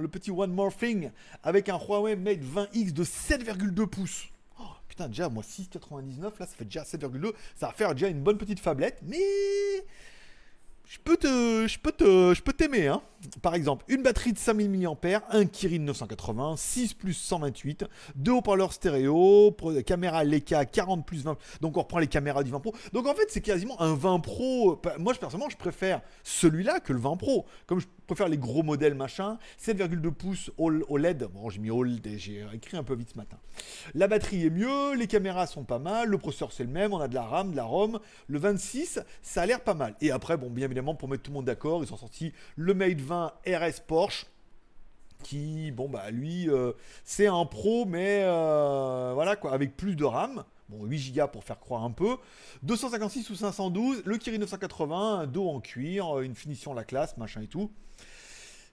le 0.00 0.06
petit 0.06 0.30
One 0.30 0.52
More 0.52 0.74
Thing 0.74 1.10
avec 1.42 1.68
un 1.68 1.78
Huawei 1.78 2.16
Mate 2.16 2.40
20X 2.40 2.92
de 2.92 3.04
7,2 3.04 3.86
pouces. 3.86 4.28
Oh, 4.58 4.64
putain, 4.88 5.08
déjà, 5.08 5.28
moi 5.28 5.42
6,99, 5.42 6.22
là 6.22 6.30
ça 6.38 6.46
fait 6.46 6.64
déjà 6.64 6.84
7,2, 6.84 7.32
ça 7.54 7.66
va 7.66 7.72
faire 7.74 7.92
déjà 7.92 8.08
une 8.08 8.22
bonne 8.22 8.38
petite 8.38 8.60
fablette, 8.60 9.00
mais 9.02 9.18
je 10.86 10.98
peux 11.02 11.16
te, 11.16 11.66
je 11.66 11.78
peux 11.78 11.92
te, 11.92 12.34
je 12.34 12.42
peux 12.42 12.52
t'aimer, 12.52 12.88
hein. 12.88 13.02
Par 13.40 13.54
exemple, 13.54 13.86
une 13.88 14.02
batterie 14.02 14.34
de 14.34 14.38
5000 14.38 14.70
mAh, 14.70 15.22
un 15.30 15.46
Kirin 15.46 15.78
980, 15.78 16.56
6 16.58 16.94
plus 16.94 17.14
128, 17.14 17.86
deux 18.16 18.32
haut-parleurs 18.32 18.74
stéréo, 18.74 19.56
caméra 19.86 20.24
Leica 20.24 20.66
40 20.66 21.06
plus 21.06 21.24
20. 21.24 21.38
Donc 21.62 21.78
on 21.78 21.80
reprend 21.80 22.00
les 22.00 22.06
caméras 22.06 22.42
du 22.42 22.50
20 22.50 22.60
Pro. 22.60 22.74
Donc 22.92 23.06
en 23.06 23.14
fait, 23.14 23.26
c'est 23.28 23.40
quasiment 23.40 23.80
un 23.80 23.94
20 23.94 24.20
Pro. 24.20 24.80
Moi, 24.98 25.14
personnellement, 25.14 25.48
je 25.48 25.56
préfère 25.56 26.02
celui-là 26.22 26.80
que 26.80 26.92
le 26.92 26.98
20 26.98 27.16
Pro. 27.16 27.46
Comme 27.66 27.80
je 27.80 27.86
préfère 28.06 28.28
les 28.28 28.38
gros 28.38 28.62
modèles 28.62 28.94
machin, 28.94 29.38
7,2 29.60 30.10
pouces 30.10 30.50
OLED. 30.58 31.24
Bon, 31.32 31.48
j'ai 31.48 31.60
mis 31.60 31.70
OLED, 31.70 32.18
j'ai 32.18 32.46
écrit 32.52 32.76
un 32.76 32.82
peu 32.82 32.94
vite 32.94 33.10
ce 33.12 33.18
matin. 33.18 33.38
La 33.94 34.08
batterie 34.08 34.46
est 34.46 34.50
mieux, 34.50 34.94
les 34.94 35.06
caméras 35.06 35.46
sont 35.46 35.64
pas 35.64 35.78
mal, 35.78 36.08
le 36.08 36.18
processeur 36.18 36.52
c'est 36.52 36.64
le 36.64 36.70
même, 36.70 36.92
on 36.92 37.00
a 37.00 37.08
de 37.08 37.14
la 37.14 37.22
RAM, 37.22 37.52
de 37.52 37.56
la 37.56 37.64
ROM. 37.64 37.98
Le 38.28 38.38
26, 38.38 39.00
ça 39.22 39.42
a 39.42 39.46
l'air 39.46 39.60
pas 39.60 39.74
mal. 39.74 39.94
Et 40.00 40.10
après, 40.10 40.36
bon, 40.36 40.50
bien 40.50 40.66
évidemment, 40.66 40.94
pour 40.94 41.08
mettre 41.08 41.22
tout 41.22 41.30
le 41.30 41.36
monde 41.36 41.46
d'accord, 41.46 41.82
ils 41.84 41.92
ont 41.92 41.96
sorti 41.96 42.32
le 42.56 42.74
Mate 42.74 43.00
20 43.00 43.32
RS 43.46 43.80
Porsche 43.86 44.26
qui, 45.22 45.72
bon 45.72 45.88
bah 45.88 46.10
lui, 46.10 46.48
euh, 46.48 46.72
c'est 47.02 47.26
un 47.26 47.46
pro, 47.46 47.86
mais 47.86 48.20
euh, 48.22 49.12
voilà 49.14 49.34
quoi, 49.34 49.52
avec 49.52 49.76
plus 49.76 49.96
de 49.96 50.04
RAM. 50.04 50.44
Bon, 50.68 50.84
8 50.84 51.12
Go 51.14 51.28
pour 51.28 51.44
faire 51.44 51.60
croire 51.60 51.84
un 51.84 51.90
peu. 51.90 52.16
256 52.62 53.30
ou 53.30 53.34
512, 53.34 54.02
le 54.04 54.16
Kirin 54.16 54.38
980, 54.38 55.20
un 55.20 55.26
dos 55.26 55.48
en 55.48 55.60
cuir, 55.60 56.20
une 56.20 56.34
finition 56.34 56.72
la 56.74 56.84
classe, 56.84 57.16
machin 57.16 57.42
et 57.42 57.48
tout. 57.48 57.70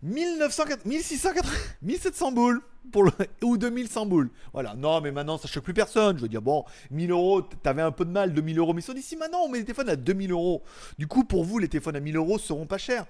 1980, 0.04 0.82
1680, 0.86 1.50
1700 1.84 2.32
boules 2.32 2.62
pour 2.92 3.06
ou 3.44 3.58
2100 3.58 4.06
boules. 4.08 4.32
Voilà. 4.54 4.74
Non, 4.76 5.00
mais 5.02 5.12
maintenant 5.12 5.38
ça 5.38 5.48
choque 5.48 5.64
plus 5.64 5.74
personne. 5.74 6.18
Je 6.18 6.24
veux 6.24 6.30
dire, 6.30 6.42
bon, 6.42 6.66
1000 6.90 7.12
euros, 7.12 7.42
t'avais 7.42 7.84
un 7.84 7.92
peu 7.92 8.06
de 8.06 8.12
mal, 8.12 8.34
2000 8.34 8.58
euros. 8.58 8.74
Mais 8.74 8.82
ils 8.82 8.86
sont 8.86 8.94
d'ici 8.94 9.16
maintenant, 9.16 9.42
on 9.44 9.50
met 9.50 9.60
des 9.60 9.66
téléphones 9.66 9.90
à 9.90 9.96
2000 9.96 10.32
euros. 10.32 10.64
Du 10.98 11.08
coup, 11.08 11.24
pour 11.24 11.44
vous, 11.44 11.60
les 11.60 11.68
téléphones 11.68 11.96
à 11.96 12.00
1000 12.00 12.16
euros 12.16 12.40
seront 12.40 12.66
pas 12.66 12.80
chers. 12.80 13.06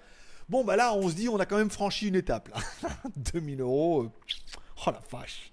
Bon, 0.49 0.65
bah 0.65 0.75
là, 0.75 0.93
on 0.93 1.07
se 1.07 1.15
dit, 1.15 1.29
on 1.29 1.39
a 1.39 1.45
quand 1.45 1.57
même 1.57 1.69
franchi 1.69 2.09
une 2.09 2.15
étape. 2.15 2.49
Là. 2.49 2.89
2000 3.15 3.61
euros. 3.61 4.03
Euh, 4.03 4.09
oh 4.85 4.91
la 4.91 5.01
vache. 5.09 5.50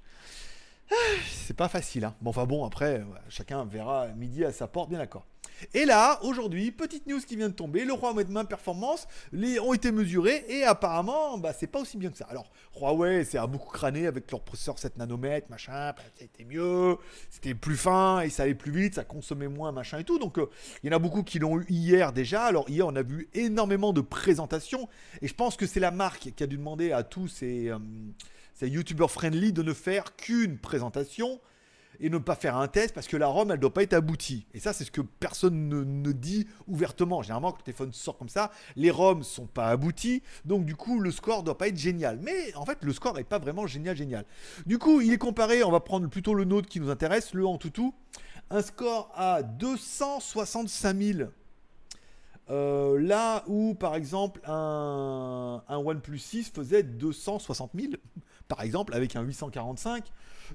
C'est 1.30 1.56
pas 1.56 1.68
facile. 1.68 2.04
Hein. 2.04 2.14
Bon, 2.20 2.30
enfin 2.30 2.44
bon, 2.44 2.64
après, 2.64 3.04
chacun 3.28 3.64
verra 3.64 4.08
midi 4.08 4.44
à 4.44 4.52
sa 4.52 4.66
porte, 4.66 4.90
bien 4.90 4.98
d'accord. 4.98 5.26
Et 5.74 5.84
là, 5.84 6.20
aujourd'hui, 6.22 6.70
petite 6.70 7.06
news 7.06 7.20
qui 7.20 7.36
vient 7.36 7.48
de 7.48 7.54
tomber, 7.54 7.84
le 7.84 7.92
Huawei 7.92 8.24
main 8.26 8.44
performance 8.44 9.08
les, 9.32 9.58
ont 9.58 9.72
été 9.72 9.90
mesurés 9.90 10.44
et 10.48 10.62
apparemment, 10.62 11.36
bah, 11.36 11.52
c'est 11.52 11.66
pas 11.66 11.80
aussi 11.80 11.96
bien 11.96 12.10
que 12.10 12.16
ça. 12.16 12.26
Alors, 12.30 12.50
Huawei, 12.76 13.24
c'est 13.24 13.38
a 13.38 13.46
beaucoup 13.46 13.70
crâné 13.70 14.06
avec 14.06 14.30
leur 14.30 14.40
processeur 14.40 14.78
7 14.78 14.98
nanomètres, 14.98 15.50
machin, 15.50 15.92
bah, 15.96 16.02
été 16.20 16.44
mieux, 16.44 16.96
c'était 17.28 17.54
plus 17.54 17.76
fin 17.76 18.20
et 18.20 18.30
ça 18.30 18.44
allait 18.44 18.54
plus 18.54 18.70
vite, 18.70 18.94
ça 18.94 19.04
consommait 19.04 19.48
moins, 19.48 19.72
machin 19.72 19.98
et 19.98 20.04
tout. 20.04 20.18
Donc, 20.18 20.38
euh, 20.38 20.48
il 20.82 20.90
y 20.90 20.92
en 20.92 20.96
a 20.96 21.00
beaucoup 21.00 21.24
qui 21.24 21.40
l'ont 21.40 21.58
eu 21.58 21.66
hier 21.68 22.12
déjà. 22.12 22.44
Alors, 22.44 22.70
hier, 22.70 22.86
on 22.86 22.94
a 22.94 23.02
vu 23.02 23.28
énormément 23.34 23.92
de 23.92 24.00
présentations 24.00 24.88
et 25.22 25.26
je 25.26 25.34
pense 25.34 25.56
que 25.56 25.66
c'est 25.66 25.80
la 25.80 25.90
marque 25.90 26.30
qui 26.36 26.44
a 26.44 26.46
dû 26.46 26.56
demander 26.56 26.92
à 26.92 27.02
tous 27.02 27.26
ces, 27.26 27.68
euh, 27.68 27.78
ces 28.58 28.68
YouTubers 28.68 29.10
friendly 29.10 29.52
de 29.52 29.62
ne 29.62 29.72
faire 29.72 30.16
qu'une 30.16 30.58
présentation 30.58 31.40
et 32.00 32.10
ne 32.10 32.18
pas 32.18 32.34
faire 32.34 32.56
un 32.56 32.66
test 32.66 32.92
parce 32.92 33.06
que 33.06 33.16
la 33.16 33.28
ROM 33.28 33.52
elle 33.52 33.60
doit 33.60 33.72
pas 33.72 33.84
être 33.84 33.92
aboutie. 33.92 34.46
Et 34.52 34.58
ça 34.58 34.72
c'est 34.72 34.82
ce 34.82 34.90
que 34.90 35.00
personne 35.00 35.68
ne, 35.68 36.12
dit 36.12 36.48
ouvertement. 36.66 37.22
Généralement 37.22 37.52
quand 37.52 37.58
le 37.58 37.64
téléphone 37.64 37.92
sort 37.92 38.18
comme 38.18 38.28
ça, 38.28 38.50
les 38.74 38.90
ROMs 38.90 39.22
sont 39.22 39.46
pas 39.46 39.68
aboutis, 39.68 40.24
donc 40.44 40.64
du 40.64 40.74
coup 40.74 40.98
le 40.98 41.12
score 41.12 41.44
doit 41.44 41.56
pas 41.56 41.68
être 41.68 41.76
génial. 41.76 42.18
Mais 42.20 42.52
en 42.56 42.64
fait 42.64 42.78
le 42.82 42.92
score 42.92 43.14
n'est 43.14 43.22
pas 43.22 43.38
vraiment 43.38 43.68
génial 43.68 43.96
génial. 43.96 44.24
Du 44.66 44.78
coup 44.78 45.00
il 45.00 45.12
est 45.12 45.18
comparé, 45.18 45.62
on 45.62 45.70
va 45.70 45.80
prendre 45.80 46.08
plutôt 46.08 46.34
le 46.34 46.44
Note 46.44 46.66
qui 46.66 46.80
nous 46.80 46.90
intéresse, 46.90 47.34
le 47.34 47.46
Antutu, 47.46 47.92
un 48.50 48.62
score 48.62 49.12
à 49.14 49.44
265 49.44 50.96
000. 50.96 51.30
Euh, 52.50 52.98
là 52.98 53.44
où, 53.46 53.74
par 53.74 53.94
exemple, 53.94 54.40
un, 54.46 55.62
un 55.68 55.76
OnePlus 55.76 56.18
6 56.18 56.50
faisait 56.50 56.82
260 56.82 57.72
000, 57.74 57.92
par 58.48 58.62
exemple, 58.62 58.94
avec 58.94 59.14
un 59.14 59.22
845. 59.22 60.04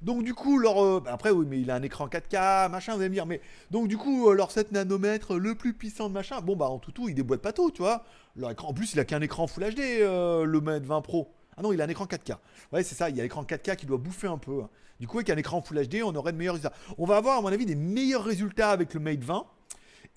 Donc 0.02 0.24
du 0.24 0.34
coup, 0.34 0.58
leur, 0.58 0.84
euh, 0.84 1.00
bah, 1.00 1.12
après 1.14 1.30
oui, 1.30 1.46
mais 1.48 1.62
il 1.62 1.70
a 1.70 1.76
un 1.76 1.84
écran 1.84 2.08
4K, 2.08 2.70
machin, 2.70 2.96
vous 2.96 3.00
allez 3.00 3.10
me 3.10 3.14
dire, 3.14 3.28
mais 3.28 3.40
donc 3.70 3.88
du 3.88 3.98
coup, 3.98 4.30
euh, 4.30 4.34
leur 4.34 4.52
7 4.52 4.72
nanomètres, 4.72 5.36
le 5.36 5.56
plus 5.56 5.74
puissant 5.74 6.10
de 6.10 6.14
machin, 6.14 6.42
bon 6.42 6.56
bah 6.56 6.68
en 6.68 6.80
tout 6.80 6.92
tout, 6.92 7.08
il 7.08 7.16
déboîte 7.16 7.42
pas 7.42 7.54
tout, 7.54 7.72
tu 7.72 7.84
vois. 7.84 8.04
En 8.42 8.74
plus, 8.74 8.94
il 8.94 9.00
a 9.00 9.06
qu'un 9.06 9.22
écran 9.22 9.46
Full 9.46 9.76
HD, 9.76 9.80
euh, 9.80 10.44
le 10.44 10.60
Mate 10.60 10.84
20 10.84 11.02
Pro. 11.02 11.32
Ah 11.56 11.62
non, 11.62 11.72
il 11.72 11.80
a 11.82 11.86
un 11.86 11.90
écran 11.90 12.06
4K. 12.06 12.38
Ouais, 12.72 12.82
c'est 12.84 12.96
ça, 12.96 13.10
il 13.10 13.16
y 13.16 13.20
a 13.20 13.24
l'écran 13.24 13.44
4K 13.44 13.76
qui 13.76 13.86
doit 13.86 14.00
bouffer 14.00 14.28
un 14.28 14.40
peu. 14.40 14.64
Hein. 14.64 14.70
Du 15.00 15.08
coup, 15.08 15.18
avec 15.18 15.30
un 15.30 15.38
écran 15.38 15.62
Full 15.62 15.88
HD, 15.88 16.02
on 16.04 16.16
aurait 16.16 16.32
de 16.32 16.38
meilleurs 16.38 16.56
résultats. 16.56 16.76
On 16.98 17.06
va 17.06 17.18
avoir, 17.18 17.38
à 17.38 17.42
mon 17.42 17.50
avis, 17.50 17.68
des 17.68 17.76
meilleurs 17.76 18.24
résultats 18.24 18.72
avec 18.72 18.96
le 18.96 19.00
Mate 19.00 19.24
20. 19.24 19.46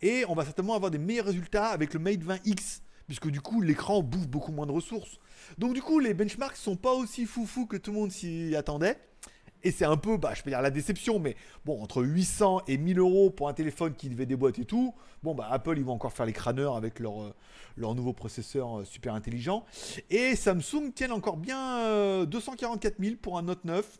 Et 0.01 0.25
on 0.29 0.35
va 0.35 0.45
certainement 0.45 0.75
avoir 0.75 0.91
des 0.91 0.99
meilleurs 0.99 1.27
résultats 1.27 1.67
avec 1.67 1.93
le 1.93 2.01
Mate 2.01 2.21
20X. 2.21 2.81
Puisque 3.07 3.29
du 3.29 3.41
coup, 3.41 3.61
l'écran 3.61 4.03
bouffe 4.03 4.27
beaucoup 4.27 4.53
moins 4.53 4.67
de 4.67 4.73
ressources. 4.73 5.19
Donc 5.59 5.75
du 5.75 5.83
coup, 5.83 6.01
les 6.01 6.15
benchmarks 6.15 6.57
sont 6.57 6.77
pas 6.77 6.93
aussi 6.93 7.25
foufou 7.25 7.67
que 7.67 7.77
tout 7.77 7.93
le 7.93 7.99
monde 7.99 8.11
s'y 8.11 8.55
attendait. 8.57 8.99
Et 9.63 9.73
c'est 9.73 9.85
un 9.85 9.97
peu, 9.97 10.17
bah, 10.17 10.33
je 10.35 10.43
peux 10.43 10.51
dire 10.51 10.63
la 10.63 10.71
déception, 10.71 11.19
mais 11.19 11.35
bon, 11.65 11.83
entre 11.83 12.03
800 12.03 12.63
et 12.69 12.77
1000 12.77 12.99
euros 12.99 13.31
pour 13.31 13.49
un 13.49 13.53
téléphone 13.53 13.95
qui 13.95 14.09
devait 14.09 14.27
déboîter 14.27 14.63
et 14.63 14.65
tout, 14.65 14.95
bon, 15.23 15.35
bah, 15.35 15.49
Apple, 15.51 15.77
ils 15.77 15.85
vont 15.85 15.95
encore 15.95 16.13
faire 16.13 16.27
les 16.27 16.33
crâneurs 16.33 16.77
avec 16.77 17.01
leur, 17.01 17.23
euh, 17.23 17.35
leur 17.77 17.95
nouveau 17.95 18.13
processeur 18.13 18.81
euh, 18.81 18.85
super 18.85 19.15
intelligent. 19.15 19.65
Et 20.11 20.37
Samsung 20.37 20.93
tiennent 20.95 21.13
encore 21.13 21.37
bien 21.37 22.25
244 22.27 22.97
000 23.01 23.17
pour 23.21 23.39
un 23.39 23.43
Note 23.43 23.65
9, 23.65 23.99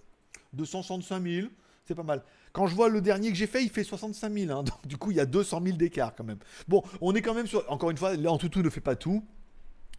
265 0.53 1.23
000, 1.23 1.49
c'est 1.87 1.95
pas 1.95 2.03
mal. 2.03 2.23
Quand 2.53 2.67
je 2.67 2.75
vois 2.75 2.89
le 2.89 3.01
dernier 3.01 3.31
que 3.31 3.37
j'ai 3.37 3.47
fait, 3.47 3.63
il 3.63 3.71
fait 3.71 3.85
65 3.85 4.33
000. 4.33 4.51
Hein, 4.51 4.63
donc, 4.65 4.87
du 4.87 4.97
coup, 4.97 5.11
il 5.11 5.17
y 5.17 5.21
a 5.21 5.27
200 5.27 5.61
000 5.65 5.77
d'écart 5.77 6.15
quand 6.15 6.25
même. 6.25 6.39
Bon, 6.69 6.83
on 7.01 7.15
est 7.15 7.23
quand 7.23 7.35
même 7.35 7.47
sur. 7.47 7.65
Encore 7.71 7.91
une 7.91 7.97
fois, 7.97 8.17
là, 8.17 8.31
ne 8.33 8.71
fait 8.71 8.81
pas 8.81 8.97
tout. 8.97 9.25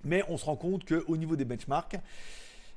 Mais 0.04 0.24
on 0.30 0.38
se 0.38 0.46
rend 0.46 0.56
compte 0.56 0.86
qu'au 0.88 1.18
niveau 1.18 1.36
des 1.36 1.44
benchmarks, 1.44 1.98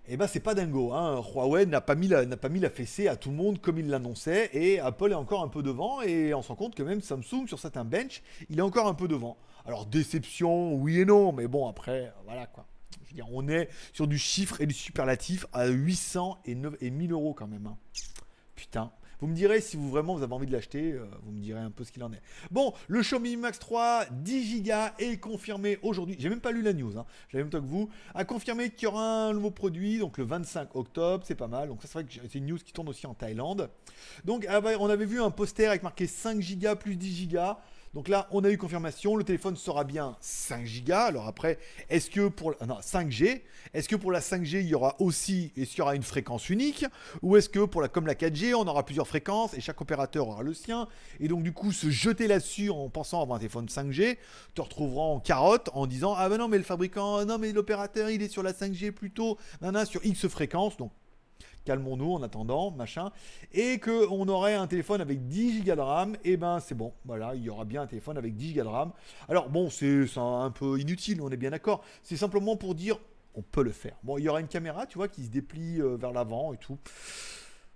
eh 0.09 0.17
ben 0.17 0.27
c'est 0.27 0.41
pas 0.41 0.55
dingo. 0.55 0.93
Hein. 0.93 1.23
Huawei 1.35 1.67
n'a 1.67 1.81
pas, 1.81 1.95
mis 1.95 2.09
la, 2.09 2.25
n'a 2.25 2.37
pas 2.37 2.49
mis 2.49 2.61
la 2.61 2.71
fessée 2.71 3.09
à 3.09 3.17
tout 3.17 3.31
le 3.31 3.37
monde 3.37 3.61
comme 3.61 3.79
il 3.79 3.89
l'annonçait 3.89 4.51
et 4.55 4.81
Apple 4.81 5.13
est 5.13 5.15
encore 5.15 5.43
un 5.43 5.49
peu 5.49 5.63
devant 5.63 6.01
et 6.01 6.33
on 6.35 6.43
se 6.43 6.49
rend 6.49 6.57
compte 6.57 6.75
que 6.75 6.83
même 6.83 7.03
Samsung 7.03 7.47
sur 7.47 7.59
certains 7.59 7.85
bench, 7.85 8.23
il 8.49 8.59
est 8.59 8.63
encore 8.63 8.87
un 8.87 8.95
peu 8.95 9.07
devant. 9.07 9.37
Alors 9.67 9.87
déception, 9.87 10.75
oui 10.75 11.01
et 11.01 11.05
non, 11.05 11.33
mais 11.33 11.47
bon 11.47 11.69
après, 11.69 12.13
voilà 12.25 12.47
quoi. 12.47 12.67
Je 13.05 13.11
veux 13.11 13.15
dire, 13.15 13.29
on 13.33 13.49
est 13.49 13.69
sur 13.93 14.07
du 14.07 14.19
chiffre 14.19 14.61
et 14.61 14.67
du 14.67 14.75
superlatif 14.75 15.47
à 15.53 15.67
800 15.67 16.39
et, 16.47 16.55
9, 16.55 16.75
et 16.81 16.91
1000 16.91 17.13
euros 17.13 17.35
quand 17.35 17.47
même. 17.47 17.67
Hein. 17.67 17.77
Putain. 18.57 18.91
Vous 19.21 19.27
me 19.27 19.35
direz 19.35 19.61
si 19.61 19.77
vous 19.77 19.91
vraiment 19.91 20.15
vous 20.15 20.23
avez 20.23 20.33
envie 20.33 20.47
de 20.47 20.53
l'acheter, 20.53 20.93
euh, 20.93 21.07
vous 21.23 21.33
me 21.33 21.41
direz 21.41 21.61
un 21.61 21.71
peu 21.71 21.85
ce 21.85 21.93
qu'il 21.93 22.03
en 22.03 22.13
est. 22.13 22.23
Bon, 22.51 22.73
le 22.89 23.01
Xiaomi 23.01 23.37
Max 23.37 23.59
3 23.59 24.07
10 24.11 24.63
Go 24.63 24.73
est 24.99 25.19
confirmé 25.19 25.79
aujourd'hui. 25.83 26.17
J'ai 26.19 26.29
même 26.29 26.41
pas 26.41 26.53
lu 26.53 26.63
la 26.63 26.73
news, 26.73 26.97
hein. 26.99 27.05
j'avais 27.29 27.45
même 27.45 27.51
temps 27.51 27.61
que 27.61 27.67
vous. 27.67 27.89
A 28.15 28.25
confirmé 28.25 28.71
qu'il 28.71 28.85
y 28.85 28.87
aura 28.87 29.27
un 29.27 29.33
nouveau 29.35 29.51
produit, 29.51 29.99
donc 29.99 30.19
le 30.19 30.25
25 30.25 30.75
octobre, 30.75 31.25
c'est 31.27 31.35
pas 31.35 31.49
mal. 31.49 31.69
Donc 31.69 31.83
ça 31.83 31.89
c'est 31.89 31.95
vrai 31.95 32.05
que 32.05 32.29
c'est 32.29 32.39
une 32.39 32.47
news 32.47 32.59
qui 32.59 32.73
tourne 32.73 32.89
aussi 32.89 33.07
en 33.07 33.15
Thaïlande. 33.15 33.71
Donc 34.25 34.47
ah 34.49 34.61
on 34.79 34.89
avait 34.89 35.07
vu 35.07 35.21
un 35.21 35.31
poster 35.31 35.67
avec 35.67 35.83
marqué 35.83 36.07
5 36.07 36.41
Go 36.59 36.77
plus 36.77 36.97
10 36.97 37.29
Go. 37.29 37.39
Donc 37.93 38.07
là, 38.07 38.29
on 38.31 38.45
a 38.45 38.51
eu 38.51 38.57
confirmation, 38.57 39.17
le 39.17 39.25
téléphone 39.25 39.57
sera 39.57 39.83
bien 39.83 40.17
5 40.21 40.65
Go. 40.87 40.93
Alors 40.93 41.27
après, 41.27 41.59
est-ce 41.89 42.09
que 42.09 42.29
pour 42.29 42.55
non, 42.65 42.79
5G, 42.79 43.43
est-ce 43.75 43.89
que 43.89 43.97
pour 43.97 44.13
la 44.13 44.21
5G, 44.21 44.61
il 44.61 44.69
y 44.69 44.77
aura 44.77 44.95
aussi 45.01 45.53
est-ce 45.57 45.77
y 45.77 45.81
aura 45.81 45.97
une 45.97 46.05
fréquence 46.05 46.51
unique? 46.51 46.85
Ou 47.23 47.37
est-ce 47.37 47.49
que 47.49 47.65
pour 47.65 47.83
la 47.83 47.89
comme 47.89 48.07
la 48.07 48.15
4G, 48.15 48.55
on 48.55 48.69
aura 48.69 48.85
plusieurs 48.85 49.09
fréquences 49.09 49.55
et 49.55 49.61
chaque 49.61 49.81
opérateur 49.81 50.29
aura 50.29 50.45
le 50.45 50.55
sien? 50.55 50.87
Et 51.19 51.27
donc 51.27 51.43
du 51.43 51.53
coup 51.53 51.73
se 51.73 51.91
jeter 51.91 52.29
là-dessus 52.29 52.71
en 52.71 52.89
pensant 52.91 53.23
avoir 53.23 53.39
un 53.39 53.41
téléphone 53.41 53.67
5G, 53.67 54.19
te 54.55 54.61
retrouveras 54.61 55.07
en 55.07 55.19
carotte 55.19 55.69
en 55.73 55.89
disant 55.89 56.15
"Ah 56.17 56.29
ben 56.29 56.39
non, 56.39 56.47
mais 56.47 56.59
le 56.59 56.65
fabricant, 56.65 57.25
non 57.25 57.39
mais 57.39 57.51
l'opérateur, 57.51 58.09
il 58.09 58.23
est 58.23 58.29
sur 58.29 58.45
la 58.45 58.53
5G 58.53 58.93
plutôt, 58.93 59.37
non, 59.63 59.85
sur 59.85 60.05
X 60.05 60.29
fréquences." 60.29 60.77
Donc 60.77 60.93
calmons-nous 61.71 62.15
en 62.15 62.23
attendant, 62.25 62.73
machin, 62.73 63.13
et 63.53 63.79
qu'on 63.79 64.27
aurait 64.27 64.55
un 64.55 64.67
téléphone 64.67 65.01
avec 65.01 65.29
10 65.29 65.63
Go 65.63 65.77
de 65.77 65.81
RAM, 65.81 66.15
et 66.25 66.33
eh 66.33 66.37
ben 66.37 66.59
c'est 66.59 66.75
bon, 66.75 66.93
voilà, 67.05 67.37
il 67.37 67.45
y 67.45 67.49
aura 67.49 67.65
bien 67.65 67.83
un 67.83 67.87
téléphone 67.87 68.19
avec 68.19 68.35
10 68.35 68.55
Go 68.55 68.63
de 68.63 68.67
RAM. 68.67 68.91
Alors 69.29 69.49
bon, 69.51 69.71
c'est 69.71 70.09
un 70.17 70.51
peu 70.51 70.81
inutile, 70.81 71.23
on 71.23 71.31
est 71.31 71.37
bien 71.37 71.51
d'accord, 71.51 71.85
c'est 72.03 72.17
simplement 72.17 72.57
pour 72.57 72.75
dire, 72.75 72.99
on 73.37 73.43
peut 73.43 73.63
le 73.63 73.71
faire. 73.71 73.95
Bon, 74.03 74.19
il 74.19 74.25
y 74.25 74.29
aura 74.29 74.41
une 74.41 74.49
caméra, 74.49 74.85
tu 74.85 74.99
vois, 74.99 75.07
qui 75.07 75.23
se 75.23 75.31
déplie 75.31 75.81
euh, 75.81 75.97
vers 75.97 76.11
l'avant 76.11 76.53
et 76.53 76.57
tout. 76.57 76.77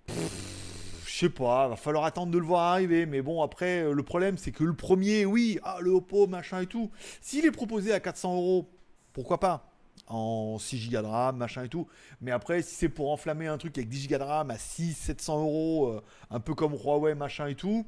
Je 0.09 1.19
sais 1.21 1.29
pas, 1.29 1.69
va 1.69 1.77
falloir 1.77 2.05
attendre 2.05 2.33
de 2.33 2.39
le 2.39 2.45
voir 2.45 2.73
arriver, 2.73 3.07
mais 3.07 3.23
bon, 3.23 3.43
après, 3.43 3.85
euh, 3.85 3.93
le 3.93 4.03
problème, 4.03 4.39
c'est 4.39 4.51
que 4.51 4.65
le 4.65 4.75
premier, 4.75 5.25
oui, 5.25 5.61
ah, 5.63 5.79
le 5.81 5.93
Oppo, 5.93 6.27
machin 6.27 6.63
et 6.63 6.67
tout, 6.67 6.91
s'il 7.21 7.47
est 7.47 7.53
proposé 7.53 7.93
à 7.93 8.01
400 8.01 8.35
euros, 8.35 8.69
pourquoi 9.13 9.39
pas? 9.39 9.74
En 10.07 10.59
6 10.59 10.91
Go 10.91 11.03
de 11.03 11.07
RAM, 11.07 11.37
machin 11.37 11.65
et 11.65 11.69
tout. 11.69 11.87
Mais 12.21 12.31
après, 12.31 12.63
si 12.63 12.75
c'est 12.75 12.89
pour 12.89 13.11
enflammer 13.11 13.47
un 13.47 13.59
truc 13.59 13.77
avec 13.79 13.89
10 13.89 14.09
Go 14.09 14.19
de 14.19 14.23
RAM 14.23 14.51
à 14.51 14.59
6, 14.59 14.95
700 14.95 15.41
euros, 15.41 15.87
euh, 15.89 16.03
un 16.31 16.41
peu 16.41 16.55
comme 16.55 16.75
Huawei, 16.75 17.15
machin 17.15 17.47
et 17.49 17.55
tout, 17.55 17.87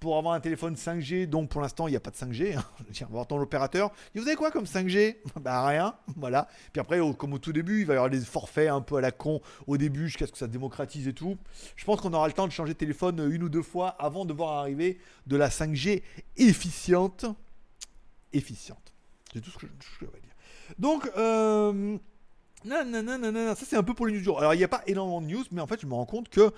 pour 0.00 0.18
avoir 0.18 0.34
un 0.34 0.40
téléphone 0.40 0.74
5G, 0.74 1.26
donc 1.26 1.48
pour 1.48 1.60
l'instant, 1.60 1.88
il 1.88 1.92
n'y 1.92 1.96
a 1.96 2.00
pas 2.00 2.10
de 2.10 2.16
5G. 2.16 2.56
Hein. 2.56 2.64
Tiens, 2.92 3.08
voir 3.10 3.26
ton 3.26 3.40
opérateur. 3.40 3.90
vous 4.14 4.26
avez 4.26 4.36
quoi 4.36 4.50
comme 4.50 4.64
5G 4.64 5.16
Bah 5.40 5.66
rien, 5.66 5.94
voilà. 6.16 6.48
Puis 6.72 6.80
après, 6.80 7.00
comme 7.16 7.32
au 7.32 7.38
tout 7.38 7.52
début, 7.52 7.80
il 7.80 7.86
va 7.86 7.94
y 7.94 7.96
avoir 7.96 8.10
des 8.10 8.20
forfaits 8.20 8.68
un 8.68 8.80
peu 8.80 8.96
à 8.96 9.00
la 9.00 9.12
con 9.12 9.40
au 9.66 9.76
début, 9.76 10.06
jusqu'à 10.06 10.26
ce 10.26 10.32
que 10.32 10.38
ça 10.38 10.46
démocratise 10.46 11.08
et 11.08 11.14
tout. 11.14 11.36
Je 11.76 11.84
pense 11.84 12.00
qu'on 12.00 12.12
aura 12.12 12.26
le 12.26 12.34
temps 12.34 12.46
de 12.46 12.52
changer 12.52 12.74
de 12.74 12.78
téléphone 12.78 13.26
une 13.30 13.42
ou 13.42 13.48
deux 13.48 13.62
fois 13.62 13.88
avant 13.98 14.24
de 14.24 14.32
voir 14.32 14.58
arriver 14.58 14.98
de 15.26 15.36
la 15.36 15.48
5G 15.48 16.02
efficiente. 16.36 17.26
Efficiente. 18.32 18.92
C'est 19.32 19.40
tout 19.40 19.50
ce 19.50 19.58
que 19.58 19.66
je, 19.66 20.06
vais 20.06 20.20
dire. 20.20 20.35
Donc, 20.78 21.10
euh, 21.16 21.96
non, 22.64 23.54
ça 23.54 23.64
c'est 23.66 23.76
un 23.76 23.82
peu 23.82 23.94
pour 23.94 24.06
les 24.06 24.12
news 24.12 24.18
du 24.18 24.24
jour. 24.24 24.38
Alors, 24.38 24.54
il 24.54 24.58
n'y 24.58 24.64
a 24.64 24.68
pas 24.68 24.82
énormément 24.86 25.20
de 25.20 25.26
news, 25.26 25.44
mais 25.52 25.60
en 25.60 25.66
fait, 25.66 25.80
je 25.80 25.86
me 25.86 25.94
rends 25.94 26.06
compte 26.06 26.28
que 26.28 26.52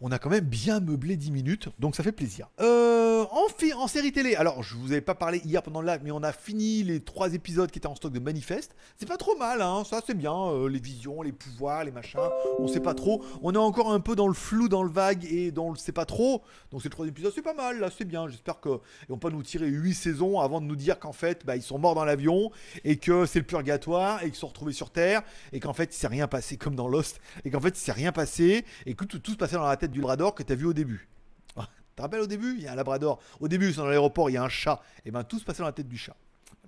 on 0.00 0.12
a 0.12 0.18
quand 0.18 0.30
même 0.30 0.44
bien 0.44 0.80
meublé 0.80 1.16
10 1.16 1.30
minutes, 1.30 1.68
donc 1.78 1.96
ça 1.96 2.02
fait 2.02 2.12
plaisir. 2.12 2.48
Euh, 2.60 3.24
en, 3.30 3.46
en, 3.76 3.88
série 3.88 4.12
télé, 4.12 4.34
alors 4.36 4.62
je 4.62 4.76
vous 4.76 4.92
avais 4.92 5.00
pas 5.00 5.14
parlé 5.14 5.40
hier 5.44 5.62
pendant 5.62 5.80
le 5.80 5.88
live, 5.88 6.00
mais 6.04 6.10
on 6.10 6.22
a 6.22 6.32
fini 6.32 6.82
les 6.82 7.00
trois 7.00 7.34
épisodes 7.34 7.70
qui 7.70 7.78
étaient 7.78 7.88
en 7.88 7.96
stock 7.96 8.12
de 8.12 8.20
Manifest. 8.20 8.74
C'est 8.96 9.08
pas 9.08 9.16
trop 9.16 9.36
mal, 9.36 9.60
hein, 9.60 9.82
ça 9.84 10.00
c'est 10.06 10.16
bien, 10.16 10.34
euh, 10.34 10.68
les 10.68 10.78
visions, 10.78 11.22
les 11.22 11.32
pouvoirs, 11.32 11.84
les 11.84 11.90
machins, 11.90 12.20
on 12.58 12.68
sait 12.68 12.80
pas 12.80 12.94
trop. 12.94 13.24
On 13.42 13.54
est 13.54 13.58
encore 13.58 13.92
un 13.92 14.00
peu 14.00 14.14
dans 14.14 14.28
le 14.28 14.34
flou, 14.34 14.68
dans 14.68 14.82
le 14.82 14.90
vague 14.90 15.24
et 15.24 15.50
dans 15.50 15.70
le 15.70 15.76
sait 15.76 15.92
pas 15.92 16.04
trop. 16.04 16.42
Donc 16.70 16.82
ces 16.82 16.90
trois 16.90 17.06
épisodes, 17.06 17.32
c'est 17.34 17.42
pas 17.42 17.54
mal, 17.54 17.80
là 17.80 17.90
c'est 17.96 18.04
bien. 18.04 18.28
J'espère 18.28 18.60
qu'ils 18.60 18.78
vont 19.08 19.18
pas 19.18 19.30
nous 19.30 19.42
tirer 19.42 19.66
8 19.66 19.94
saisons 19.94 20.40
avant 20.40 20.60
de 20.60 20.66
nous 20.66 20.76
dire 20.76 20.98
qu'en 20.98 21.12
fait, 21.12 21.44
bah, 21.44 21.56
ils 21.56 21.62
sont 21.62 21.78
morts 21.78 21.94
dans 21.94 22.04
l'avion 22.04 22.50
et 22.84 22.96
que 22.96 23.26
c'est 23.26 23.40
le 23.40 23.46
purgatoire 23.46 24.22
et 24.22 24.26
qu'ils 24.26 24.36
sont 24.36 24.48
retrouvés 24.48 24.72
sur 24.72 24.90
Terre 24.90 25.22
et 25.52 25.60
qu'en 25.60 25.72
fait 25.72 25.96
il 26.00 26.06
rien 26.06 26.28
passé 26.28 26.56
comme 26.56 26.74
dans 26.74 26.88
Lost 26.88 27.20
et 27.44 27.50
qu'en 27.50 27.60
fait 27.60 27.86
il 27.86 27.90
rien 27.90 28.12
passé 28.12 28.64
et 28.86 28.94
que 28.94 29.04
tout 29.04 29.32
se 29.32 29.36
passait 29.36 29.56
dans 29.56 29.64
la 29.64 29.76
tête 29.76 29.87
du 29.88 30.00
Labrador 30.00 30.34
que 30.34 30.42
tu 30.42 30.52
as 30.52 30.56
vu 30.56 30.66
au 30.66 30.72
début. 30.72 31.08
Tu 31.56 31.64
te 31.96 32.02
rappelles 32.02 32.20
au 32.20 32.26
début? 32.26 32.54
Il 32.56 32.62
y 32.62 32.68
a 32.68 32.72
un 32.72 32.76
Labrador. 32.76 33.18
Au 33.40 33.48
début, 33.48 33.72
dans 33.72 33.84
l'aéroport, 33.84 34.30
il 34.30 34.34
y 34.34 34.36
a 34.36 34.42
un 34.44 34.48
chat. 34.48 34.80
Et 35.04 35.10
ben 35.10 35.24
tout 35.24 35.40
se 35.40 35.44
passait 35.44 35.60
dans 35.60 35.66
la 35.66 35.72
tête 35.72 35.88
du 35.88 35.98
chat. 35.98 36.14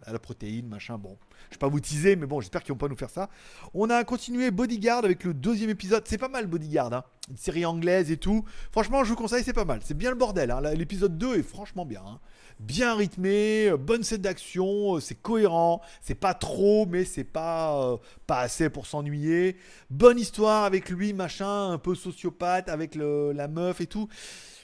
La 0.07 0.19
protéine, 0.19 0.67
machin, 0.67 0.99
bon. 0.99 1.19
Je 1.51 1.55
vais 1.55 1.59
pas 1.59 1.69
vous 1.69 1.81
teaser, 1.81 2.17
mais 2.17 2.27
bon, 2.27 2.41
j'espère 2.41 2.63
qu'ils 2.63 2.73
vont 2.73 2.79
pas 2.79 2.89
nous 2.89 2.97
faire 2.97 3.11
ça. 3.11 3.29
On 3.75 3.91
a 3.91 4.03
continué 4.05 4.51
Bodyguard 4.51 5.05
avec 5.05 5.25
le 5.25 5.35
deuxième 5.35 5.71
épisode. 5.71 6.05
C'est 6.07 6.19
pas 6.19 6.29
mal, 6.29 6.47
Bodyguard, 6.47 6.93
hein. 6.93 7.05
Une 7.29 7.37
série 7.37 7.65
anglaise 7.65 8.11
et 8.11 8.17
tout. 8.17 8.45
Franchement, 8.73 9.05
je 9.05 9.11
vous 9.11 9.17
conseille, 9.17 9.45
c'est 9.45 9.53
pas 9.53 9.65
mal. 9.65 9.81
C'est 9.85 9.97
bien 9.97 10.11
le 10.11 10.17
bordel. 10.17 10.51
Hein. 10.51 10.61
L'épisode 10.75 11.17
2 11.17 11.39
est 11.39 11.43
franchement 11.43 11.85
bien. 11.85 12.03
Hein. 12.05 12.19
Bien 12.59 12.95
rythmé, 12.95 13.69
euh, 13.69 13.77
bonne 13.77 14.03
scène 14.03 14.21
d'action, 14.21 14.97
euh, 14.97 15.01
c'est 15.01 15.15
cohérent. 15.15 15.81
C'est 16.01 16.15
pas 16.15 16.35
trop, 16.35 16.87
mais 16.87 17.05
c'est 17.05 17.25
pas, 17.25 17.81
euh, 17.83 17.97
pas 18.27 18.41
assez 18.41 18.69
pour 18.69 18.87
s'ennuyer. 18.87 19.57
Bonne 19.91 20.19
histoire 20.19 20.65
avec 20.65 20.91
lui, 20.91 21.13
machin, 21.13 21.71
un 21.71 21.79
peu 21.79 21.95
sociopathe, 21.95 22.69
avec 22.69 22.97
la 22.97 23.49
meuf 23.49 23.81
et 23.81 23.87
tout 23.87 24.09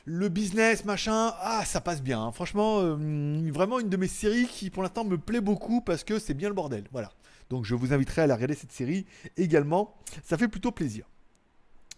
le 0.07 0.29
business, 0.29 0.85
machin, 0.85 1.35
ah, 1.41 1.65
ça 1.67 1.81
passe 1.81 2.01
bien. 2.01 2.23
Hein. 2.23 2.33
Franchement, 2.33 2.79
euh, 2.81 3.51
vraiment 3.53 3.81
une 3.81 3.89
de 3.89 3.97
mes 3.97 4.07
séries 4.07 4.47
qui 4.47 4.71
pour 4.71 4.85
l'instant 4.85 5.05
me 5.05 5.19
plaît 5.19 5.41
beaucoup 5.41 5.81
parce 5.81 6.05
que 6.05 6.21
c'est 6.21 6.33
bien 6.33 6.49
le 6.49 6.55
bordel. 6.55 6.85
Voilà. 6.93 7.11
Donc 7.51 7.65
je 7.65 7.75
vous 7.75 7.93
inviterai 7.93 8.23
à 8.23 8.27
la 8.29 8.37
regarder 8.37 8.55
cette 8.55 8.73
série 8.73 9.05
également. 9.37 9.97
Ça 10.25 10.39
fait 10.39 10.47
plutôt 10.47 10.71
plaisir. 10.71 11.07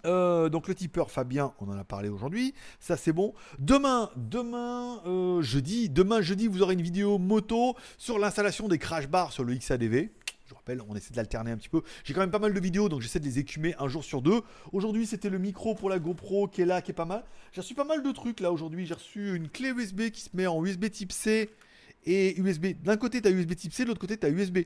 Euh, 0.07 0.49
donc 0.49 0.69
le 0.69 0.75
tipeur 0.75 1.11
Fabien, 1.11 1.53
on 1.61 1.69
en 1.69 1.77
a 1.77 1.85
parlé 1.85 2.09
aujourd'hui, 2.09 2.55
ça 2.81 2.97
c'est 2.97 3.12
bon. 3.12 3.35
Demain, 3.59 4.11
demain 4.17 5.03
euh, 5.07 5.43
jeudi, 5.43 5.91
demain 5.91 6.23
jeudi, 6.23 6.47
vous 6.47 6.62
aurez 6.62 6.75
une 6.75 6.83
vidéo 6.83 7.19
moto 7.19 7.77
sur 7.99 8.19
l'installation 8.19 8.69
des 8.69 8.79
crash 8.79 9.09
bars 9.09 9.33
sur 9.33 9.45
le 9.45 9.55
XADV. 9.55 10.11
Je 10.49 10.55
rappelle, 10.55 10.81
on 10.88 10.97
essaie 10.97 11.11
de 11.11 11.17
l'alterner 11.17 11.50
un 11.50 11.59
petit 11.59 11.69
peu. 11.69 11.83
J'ai 12.05 12.14
quand 12.14 12.21
même 12.21 12.31
pas 12.31 12.38
mal 12.38 12.55
de 12.55 12.61
vidéos, 12.61 12.88
donc 12.88 13.02
j'essaie 13.02 13.21
de 13.21 13.25
les 13.26 13.38
écumer 13.38 13.75
un 13.78 13.87
jour 13.87 14.02
sur 14.02 14.23
deux. 14.23 14.40
Aujourd'hui, 14.73 15.07
c'était 15.07 15.28
le 15.28 15.38
micro 15.38 15.75
pour 15.75 15.90
la 15.90 15.99
GoPro 15.99 16.49
qui 16.49 16.62
est 16.62 16.64
là, 16.64 16.81
qui 16.81 16.90
est 16.90 16.95
pas 16.95 17.05
mal. 17.05 17.23
J'ai 17.52 17.61
reçu 17.61 17.75
pas 17.75 17.85
mal 17.85 18.02
de 18.02 18.11
trucs 18.12 18.40
là 18.40 18.50
aujourd'hui. 18.50 18.87
J'ai 18.87 18.95
reçu 18.95 19.37
une 19.37 19.50
clé 19.50 19.71
USB 19.71 20.09
qui 20.09 20.23
se 20.23 20.31
met 20.33 20.47
en 20.47 20.64
USB 20.64 20.88
type 20.90 21.12
C 21.12 21.50
et 22.07 22.38
USB. 22.40 22.69
D'un 22.83 22.97
côté, 22.97 23.21
tu 23.21 23.28
as 23.28 23.31
USB 23.31 23.57
type 23.57 23.75
C, 23.75 23.83
de 23.83 23.88
l'autre 23.88 24.00
côté, 24.00 24.17
tu 24.17 24.25
as 24.25 24.31
USB. 24.31 24.61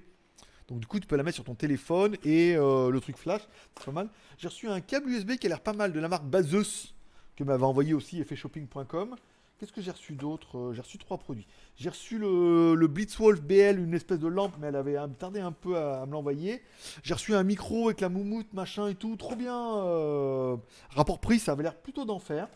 Donc 0.69 0.79
du 0.79 0.87
coup, 0.87 1.01
tu 1.01 1.09
peux 1.09 1.17
la 1.17 1.25
mettre 1.25 1.35
sur 1.35 1.45
ton 1.45 1.57
téléphone 1.57 2.17
et 2.23 2.55
euh, 2.55 2.91
le 2.91 3.01
truc 3.01 3.17
flash, 3.17 3.43
c'est 3.77 3.85
pas 3.85 3.93
mal. 3.93 4.09
J'ai 4.39 4.47
reçu 4.47 4.69
un 4.69 4.81
câble 4.81 5.11
USB 5.11 5.33
qui 5.33 5.47
a 5.47 5.49
l'air 5.49 5.61
pas 5.61 5.73
mal 5.73 5.93
de 5.93 5.99
la 5.99 6.09
marque 6.09 6.27
Bazeus 6.27 6.95
que 7.35 7.43
m'avait 7.43 7.65
envoyé 7.65 7.93
aussi 7.93 8.21
effetshopping.com. 8.21 9.17
Qu'est-ce 9.63 9.73
que 9.73 9.81
j'ai 9.81 9.93
reçu 9.93 10.15
d'autre 10.15 10.59
euh, 10.59 10.73
J'ai 10.73 10.83
reçu 10.83 10.99
trois 10.99 11.19
produits. 11.19 11.47
J'ai 11.77 11.89
reçu 11.89 12.19
le, 12.19 12.85
Blitzwolf 12.89 13.41
BL, 13.43 13.79
une 13.79 13.95
espèce 13.95 14.19
de 14.19 14.27
lampe, 14.27 14.55
mais 14.61 14.67
elle 14.67 14.75
avait 14.75 14.97
tardé 15.21 15.39
un 15.39 15.53
peu 15.53 15.79
à, 15.79 16.05
me 16.05 16.11
l'envoyer. 16.11 16.63
J'ai 17.05 17.15
reçu 17.15 17.33
un 17.33 17.45
micro 17.45 17.87
avec 17.87 18.01
la 18.01 18.09
moumoute, 18.09 18.53
machin 18.55 18.89
et 18.89 18.97
tout. 18.97 19.15
Trop 19.15 19.37
bien. 19.37 19.57
Euh, 19.57 20.57
rapport 20.91 21.21
prix, 21.21 21.39
ça 21.39 21.53
avait 21.53 21.63
l'air 21.63 21.77
plutôt 21.77 22.05
d'enfer. 22.05 22.49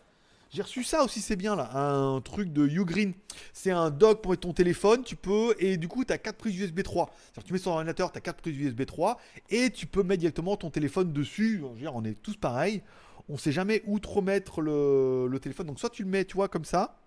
J'ai 0.50 0.62
reçu 0.62 0.82
ça 0.82 1.04
aussi, 1.04 1.20
c'est 1.20 1.36
bien 1.36 1.54
là, 1.54 1.70
un 1.76 2.20
truc 2.22 2.52
de 2.52 2.66
Ugreen. 2.66 3.14
C'est 3.52 3.70
un 3.70 3.90
dock 3.90 4.20
pour 4.20 4.36
ton 4.36 4.52
téléphone, 4.52 5.04
tu 5.04 5.14
peux, 5.14 5.54
et 5.60 5.76
du 5.76 5.86
coup, 5.86 6.04
tu 6.04 6.12
as 6.12 6.18
4 6.18 6.34
prises 6.34 6.58
USB 6.58 6.82
3. 6.82 7.08
C'est-à-dire 7.14 7.44
tu 7.44 7.52
mets 7.52 7.60
sur 7.60 7.70
ordinateur, 7.70 8.10
tu 8.10 8.18
as 8.18 8.20
4 8.20 8.42
prises 8.42 8.58
USB 8.58 8.84
3, 8.84 9.20
et 9.50 9.70
tu 9.70 9.86
peux 9.86 10.02
mettre 10.02 10.20
directement 10.22 10.56
ton 10.56 10.70
téléphone 10.70 11.12
dessus. 11.12 11.62
On 11.94 12.04
est 12.04 12.20
tous 12.20 12.36
pareils 12.36 12.82
on 13.28 13.36
sait 13.36 13.52
jamais 13.52 13.82
où 13.86 13.98
trop 13.98 14.22
mettre 14.22 14.60
le, 14.60 15.38
téléphone. 15.40 15.66
Donc 15.66 15.80
soit 15.80 15.90
tu 15.90 16.02
le 16.02 16.08
mets, 16.08 16.24
tu 16.24 16.34
vois, 16.34 16.48
comme 16.48 16.64
ça. 16.64 17.00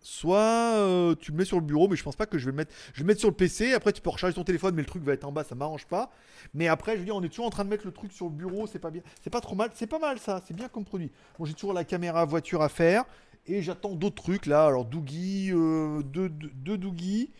soit 0.00 0.38
euh, 0.76 1.14
tu 1.14 1.30
le 1.30 1.36
mets 1.36 1.44
sur 1.44 1.60
le 1.60 1.66
bureau, 1.66 1.88
mais 1.88 1.96
je 1.96 2.02
pense 2.02 2.16
pas 2.16 2.26
que 2.26 2.38
je 2.38 2.46
vais 2.46 2.52
le 2.52 2.56
mettre. 2.56 2.74
Je 2.92 2.98
vais 2.98 3.02
le 3.02 3.06
mettre 3.08 3.20
sur 3.20 3.28
le 3.28 3.36
PC. 3.36 3.72
Après, 3.72 3.92
tu 3.92 4.00
peux 4.00 4.10
recharger 4.10 4.34
ton 4.34 4.44
téléphone, 4.44 4.74
mais 4.74 4.82
le 4.82 4.86
truc 4.86 5.02
va 5.02 5.12
être 5.12 5.24
en 5.24 5.32
bas, 5.32 5.44
ça 5.44 5.54
m'arrange 5.54 5.86
pas. 5.86 6.10
Mais 6.54 6.68
après, 6.68 6.96
je 6.96 7.02
veux 7.02 7.12
on 7.12 7.22
est 7.22 7.28
toujours 7.28 7.46
en 7.46 7.50
train 7.50 7.64
de 7.64 7.70
mettre 7.70 7.86
le 7.86 7.92
truc 7.92 8.12
sur 8.12 8.26
le 8.26 8.32
bureau, 8.32 8.66
c'est 8.66 8.78
pas 8.78 8.90
bien. 8.90 9.02
C'est 9.22 9.30
pas 9.30 9.40
trop 9.40 9.54
mal. 9.54 9.70
C'est 9.74 9.86
pas 9.86 9.98
mal 9.98 10.18
ça, 10.18 10.42
c'est 10.46 10.54
bien 10.54 10.68
comme 10.68 10.84
produit. 10.84 11.12
Bon, 11.38 11.44
j'ai 11.44 11.54
toujours 11.54 11.72
la 11.72 11.84
caméra 11.84 12.24
voiture 12.24 12.62
à 12.62 12.68
faire. 12.68 13.04
Et 13.46 13.60
j'attends 13.60 13.94
d'autres 13.94 14.22
trucs 14.22 14.46
là. 14.46 14.66
Alors, 14.66 14.84
Doogie, 14.84 15.50
euh, 15.52 16.02
deux, 16.02 16.28
deux, 16.28 16.78
Doogie. 16.78 17.30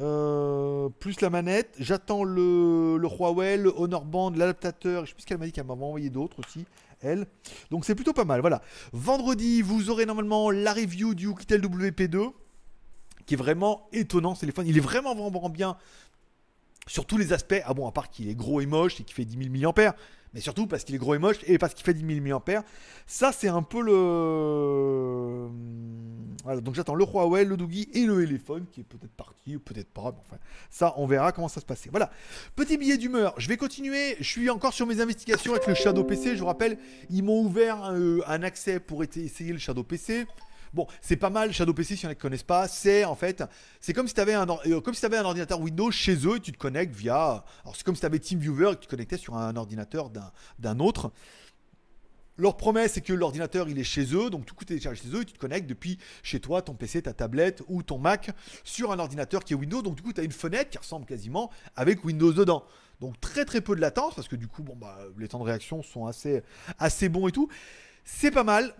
Euh, 0.00 0.88
plus 0.98 1.20
la 1.20 1.30
manette. 1.30 1.74
J'attends 1.78 2.24
le, 2.24 2.96
le, 2.96 3.08
Huawei, 3.08 3.56
le 3.56 3.72
Honor 3.76 4.04
Band, 4.04 4.30
l'adaptateur. 4.30 5.04
Je 5.04 5.10
sais 5.10 5.14
plus 5.14 5.24
qu'elle 5.24 5.38
m'a 5.38 5.46
dit 5.46 5.52
qu'elle 5.52 5.66
m'a 5.66 5.74
envoyé 5.74 6.10
d'autres 6.10 6.40
aussi. 6.40 6.64
Elle. 7.00 7.26
Donc 7.70 7.84
c'est 7.84 7.94
plutôt 7.94 8.12
pas 8.12 8.24
mal. 8.24 8.40
Voilà. 8.40 8.62
Vendredi, 8.92 9.62
vous 9.62 9.90
aurez 9.90 10.06
normalement 10.06 10.50
la 10.50 10.72
review 10.72 11.14
du 11.14 11.26
Oukitel 11.26 11.60
WP2 11.60 12.32
qui 13.26 13.34
est 13.34 13.38
vraiment 13.38 13.88
étonnant 13.92 14.34
ce 14.34 14.40
téléphone. 14.40 14.66
Il 14.66 14.76
est 14.76 14.80
vraiment 14.80 15.14
vraiment 15.14 15.48
bien 15.48 15.76
sur 16.86 17.06
tous 17.06 17.16
les 17.16 17.32
aspects. 17.32 17.60
Ah 17.64 17.74
bon, 17.74 17.88
à 17.88 17.92
part 17.92 18.10
qu'il 18.10 18.28
est 18.28 18.34
gros 18.34 18.60
et 18.60 18.66
moche 18.66 19.00
et 19.00 19.04
qu'il 19.04 19.14
fait 19.14 19.24
10 19.24 19.50
000 19.58 19.72
mAh 19.76 19.94
mais 20.34 20.40
surtout 20.40 20.66
parce 20.66 20.82
qu'il 20.82 20.96
est 20.96 20.98
gros 20.98 21.14
et 21.14 21.18
moche 21.18 21.36
et 21.46 21.58
parce 21.58 21.74
qu'il 21.74 21.84
fait 21.84 21.94
10 21.94 22.22
000 22.22 22.40
mAh. 22.44 22.64
Ça, 23.06 23.30
c'est 23.32 23.48
un 23.48 23.62
peu 23.62 23.80
le. 23.80 25.48
Voilà, 26.42 26.60
donc 26.60 26.74
j'attends 26.74 26.96
le 26.96 27.04
Huawei, 27.04 27.44
le 27.44 27.56
Doogie 27.56 27.88
et 27.94 28.04
le 28.04 28.24
téléphone 28.26 28.66
qui 28.70 28.80
est 28.80 28.84
peut-être 28.84 29.12
parti 29.12 29.56
ou 29.56 29.60
peut-être 29.60 29.90
pas. 29.90 30.12
Mais 30.12 30.22
enfin, 30.26 30.36
ça, 30.70 30.94
on 30.96 31.06
verra 31.06 31.30
comment 31.30 31.48
ça 31.48 31.60
se 31.60 31.66
passe. 31.66 31.86
Voilà. 31.88 32.10
Petit 32.56 32.76
billet 32.76 32.98
d'humeur. 32.98 33.34
Je 33.38 33.48
vais 33.48 33.56
continuer. 33.56 34.16
Je 34.18 34.28
suis 34.28 34.50
encore 34.50 34.72
sur 34.72 34.86
mes 34.86 35.00
investigations 35.00 35.52
avec 35.52 35.68
le 35.68 35.74
Shadow 35.74 36.02
PC. 36.02 36.34
Je 36.34 36.40
vous 36.40 36.46
rappelle, 36.46 36.78
ils 37.10 37.22
m'ont 37.22 37.40
ouvert 37.40 37.92
euh, 37.92 38.20
un 38.26 38.42
accès 38.42 38.80
pour 38.80 39.04
essayer 39.04 39.52
le 39.52 39.58
Shadow 39.58 39.84
PC. 39.84 40.26
Bon, 40.74 40.88
c'est 41.00 41.14
pas 41.14 41.30
mal, 41.30 41.52
Shadow 41.52 41.72
PC, 41.72 41.94
si 41.94 42.04
a 42.04 42.14
qui 42.16 42.20
connaissent 42.20 42.42
pas, 42.42 42.66
c'est 42.66 43.04
en 43.04 43.14
fait, 43.14 43.44
c'est 43.80 43.92
comme 43.92 44.08
si 44.08 44.14
tu 44.14 44.20
avais, 44.20 44.34
un, 44.34 44.48
euh, 44.66 44.80
un 44.80 45.24
ordinateur 45.24 45.60
Windows 45.60 45.92
chez 45.92 46.16
eux 46.26 46.36
et 46.36 46.40
tu 46.40 46.50
te 46.50 46.58
connectes 46.58 46.92
via. 46.92 47.44
Alors, 47.62 47.76
c'est 47.76 47.84
comme 47.84 47.94
si 47.94 48.00
tu 48.00 48.06
avais 48.06 48.18
TeamViewer 48.18 48.72
et 48.72 48.76
tu 48.76 48.86
te 48.86 48.90
connectais 48.90 49.16
sur 49.16 49.36
un 49.36 49.54
ordinateur 49.54 50.10
d'un 50.58 50.80
autre. 50.80 51.12
Leur 52.36 52.56
promesse, 52.56 52.94
c'est 52.94 53.02
que 53.02 53.12
l'ordinateur, 53.12 53.68
il 53.68 53.78
est 53.78 53.84
chez 53.84 54.16
eux, 54.16 54.30
donc 54.30 54.46
tout 54.46 54.56
est 54.62 54.64
téléchargé 54.64 55.02
chez 55.02 55.16
eux, 55.16 55.22
et 55.22 55.24
tu 55.24 55.34
te 55.34 55.38
connectes 55.38 55.68
depuis 55.68 55.98
chez 56.24 56.40
toi, 56.40 56.60
ton 56.60 56.74
PC, 56.74 57.02
ta 57.02 57.12
tablette 57.12 57.62
ou 57.68 57.84
ton 57.84 57.98
Mac 57.98 58.32
sur 58.64 58.90
un 58.90 58.98
ordinateur 58.98 59.44
qui 59.44 59.52
est 59.52 59.56
Windows. 59.56 59.82
Donc 59.82 59.94
du 59.94 60.02
coup, 60.02 60.12
tu 60.12 60.20
as 60.20 60.24
une 60.24 60.32
fenêtre 60.32 60.70
qui 60.70 60.78
ressemble 60.78 61.06
quasiment 61.06 61.52
avec 61.76 62.04
Windows 62.04 62.32
dedans. 62.32 62.64
Donc 63.00 63.20
très 63.20 63.44
très 63.44 63.60
peu 63.60 63.76
de 63.76 63.80
latence, 63.80 64.16
parce 64.16 64.26
que 64.26 64.34
du 64.34 64.48
coup, 64.48 64.64
bah, 64.64 64.98
les 65.16 65.28
temps 65.28 65.38
de 65.38 65.44
réaction 65.44 65.84
sont 65.84 66.06
assez, 66.06 66.42
assez 66.80 67.08
bons 67.08 67.28
et 67.28 67.32
tout. 67.32 67.48
C'est 68.04 68.30
pas 68.30 68.44
mal. 68.44 68.74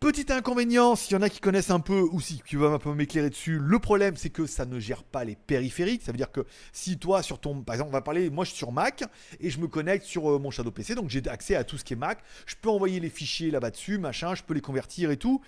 Petit 0.00 0.32
inconvénient, 0.32 0.96
s'il 0.96 1.12
y 1.12 1.16
en 1.16 1.22
a 1.22 1.28
qui 1.28 1.40
connaissent 1.40 1.70
un 1.70 1.80
peu 1.80 2.00
ou 2.00 2.20
si 2.20 2.40
tu 2.44 2.56
vas 2.56 2.68
un 2.68 2.78
peu 2.78 2.92
m'éclairer 2.94 3.28
dessus, 3.28 3.58
le 3.58 3.78
problème 3.78 4.16
c'est 4.16 4.30
que 4.30 4.46
ça 4.46 4.64
ne 4.64 4.80
gère 4.80 5.04
pas 5.04 5.22
les 5.24 5.36
périphériques. 5.36 6.02
Ça 6.02 6.12
veut 6.12 6.16
dire 6.16 6.32
que 6.32 6.46
si 6.72 6.98
toi 6.98 7.22
sur 7.22 7.38
ton, 7.38 7.62
par 7.62 7.74
exemple, 7.74 7.90
on 7.90 7.92
va 7.92 8.00
parler, 8.00 8.30
moi 8.30 8.44
je 8.44 8.50
suis 8.50 8.58
sur 8.58 8.72
Mac 8.72 9.04
et 9.38 9.50
je 9.50 9.60
me 9.60 9.68
connecte 9.68 10.06
sur 10.06 10.30
euh, 10.30 10.38
mon 10.38 10.50
Shadow 10.50 10.70
PC, 10.70 10.94
donc 10.94 11.10
j'ai 11.10 11.26
accès 11.28 11.56
à 11.56 11.64
tout 11.64 11.76
ce 11.76 11.84
qui 11.84 11.92
est 11.92 11.96
Mac. 11.96 12.18
Je 12.46 12.56
peux 12.60 12.70
envoyer 12.70 13.00
les 13.00 13.10
fichiers 13.10 13.50
là-bas 13.50 13.70
dessus, 13.70 13.98
machin, 13.98 14.34
je 14.34 14.42
peux 14.42 14.54
les 14.54 14.62
convertir 14.62 15.10
et 15.10 15.18
tout. 15.18 15.42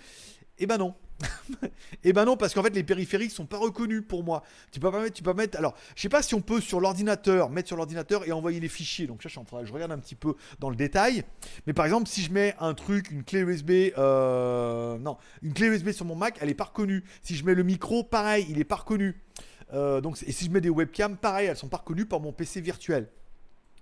Et 0.59 0.63
eh 0.63 0.65
ben 0.67 0.77
non. 0.77 0.95
Et 1.61 1.67
eh 2.03 2.13
ben 2.13 2.25
non, 2.25 2.37
parce 2.37 2.53
qu'en 2.53 2.61
fait, 2.61 2.75
les 2.75 2.83
périphériques 2.83 3.31
sont 3.31 3.45
pas 3.45 3.57
reconnus 3.57 4.03
pour 4.07 4.23
moi. 4.23 4.43
Tu 4.71 4.79
peux 4.79 4.91
pas 4.91 5.01
mettre, 5.01 5.15
tu 5.15 5.23
peux 5.23 5.33
mettre. 5.33 5.57
Alors, 5.57 5.75
je 5.95 6.01
sais 6.01 6.09
pas 6.09 6.21
si 6.21 6.35
on 6.35 6.41
peut 6.41 6.61
sur 6.61 6.79
l'ordinateur 6.79 7.49
mettre 7.49 7.67
sur 7.67 7.77
l'ordinateur 7.77 8.27
et 8.27 8.31
envoyer 8.31 8.59
les 8.59 8.67
fichiers. 8.67 9.07
Donc, 9.07 9.23
ça, 9.23 9.29
je, 9.29 9.65
je 9.65 9.73
regarde 9.73 9.91
un 9.91 9.97
petit 9.97 10.15
peu 10.15 10.35
dans 10.59 10.69
le 10.69 10.75
détail. 10.75 11.23
Mais 11.65 11.73
par 11.73 11.85
exemple, 11.85 12.07
si 12.07 12.21
je 12.21 12.31
mets 12.31 12.55
un 12.59 12.73
truc, 12.73 13.11
une 13.11 13.23
clé 13.23 13.39
USB, 13.39 13.71
euh, 13.97 14.97
non, 14.99 15.17
une 15.41 15.53
clé 15.53 15.67
USB 15.67 15.91
sur 15.91 16.05
mon 16.05 16.15
Mac, 16.15 16.37
elle 16.41 16.49
est 16.49 16.55
pas 16.55 16.65
reconnue. 16.65 17.03
Si 17.23 17.35
je 17.35 17.43
mets 17.45 17.55
le 17.55 17.63
micro, 17.63 18.03
pareil, 18.03 18.45
il 18.49 18.59
est 18.59 18.65
pas 18.65 18.75
reconnu. 18.75 19.21
Euh, 19.73 20.01
donc, 20.01 20.21
et 20.25 20.31
si 20.31 20.45
je 20.45 20.51
mets 20.51 20.61
des 20.61 20.69
webcams, 20.69 21.17
pareil, 21.17 21.47
elles 21.47 21.57
sont 21.57 21.67
pas 21.67 21.77
reconnues 21.77 22.05
par 22.05 22.19
mon 22.19 22.31
PC 22.31 22.61
virtuel. 22.61 23.09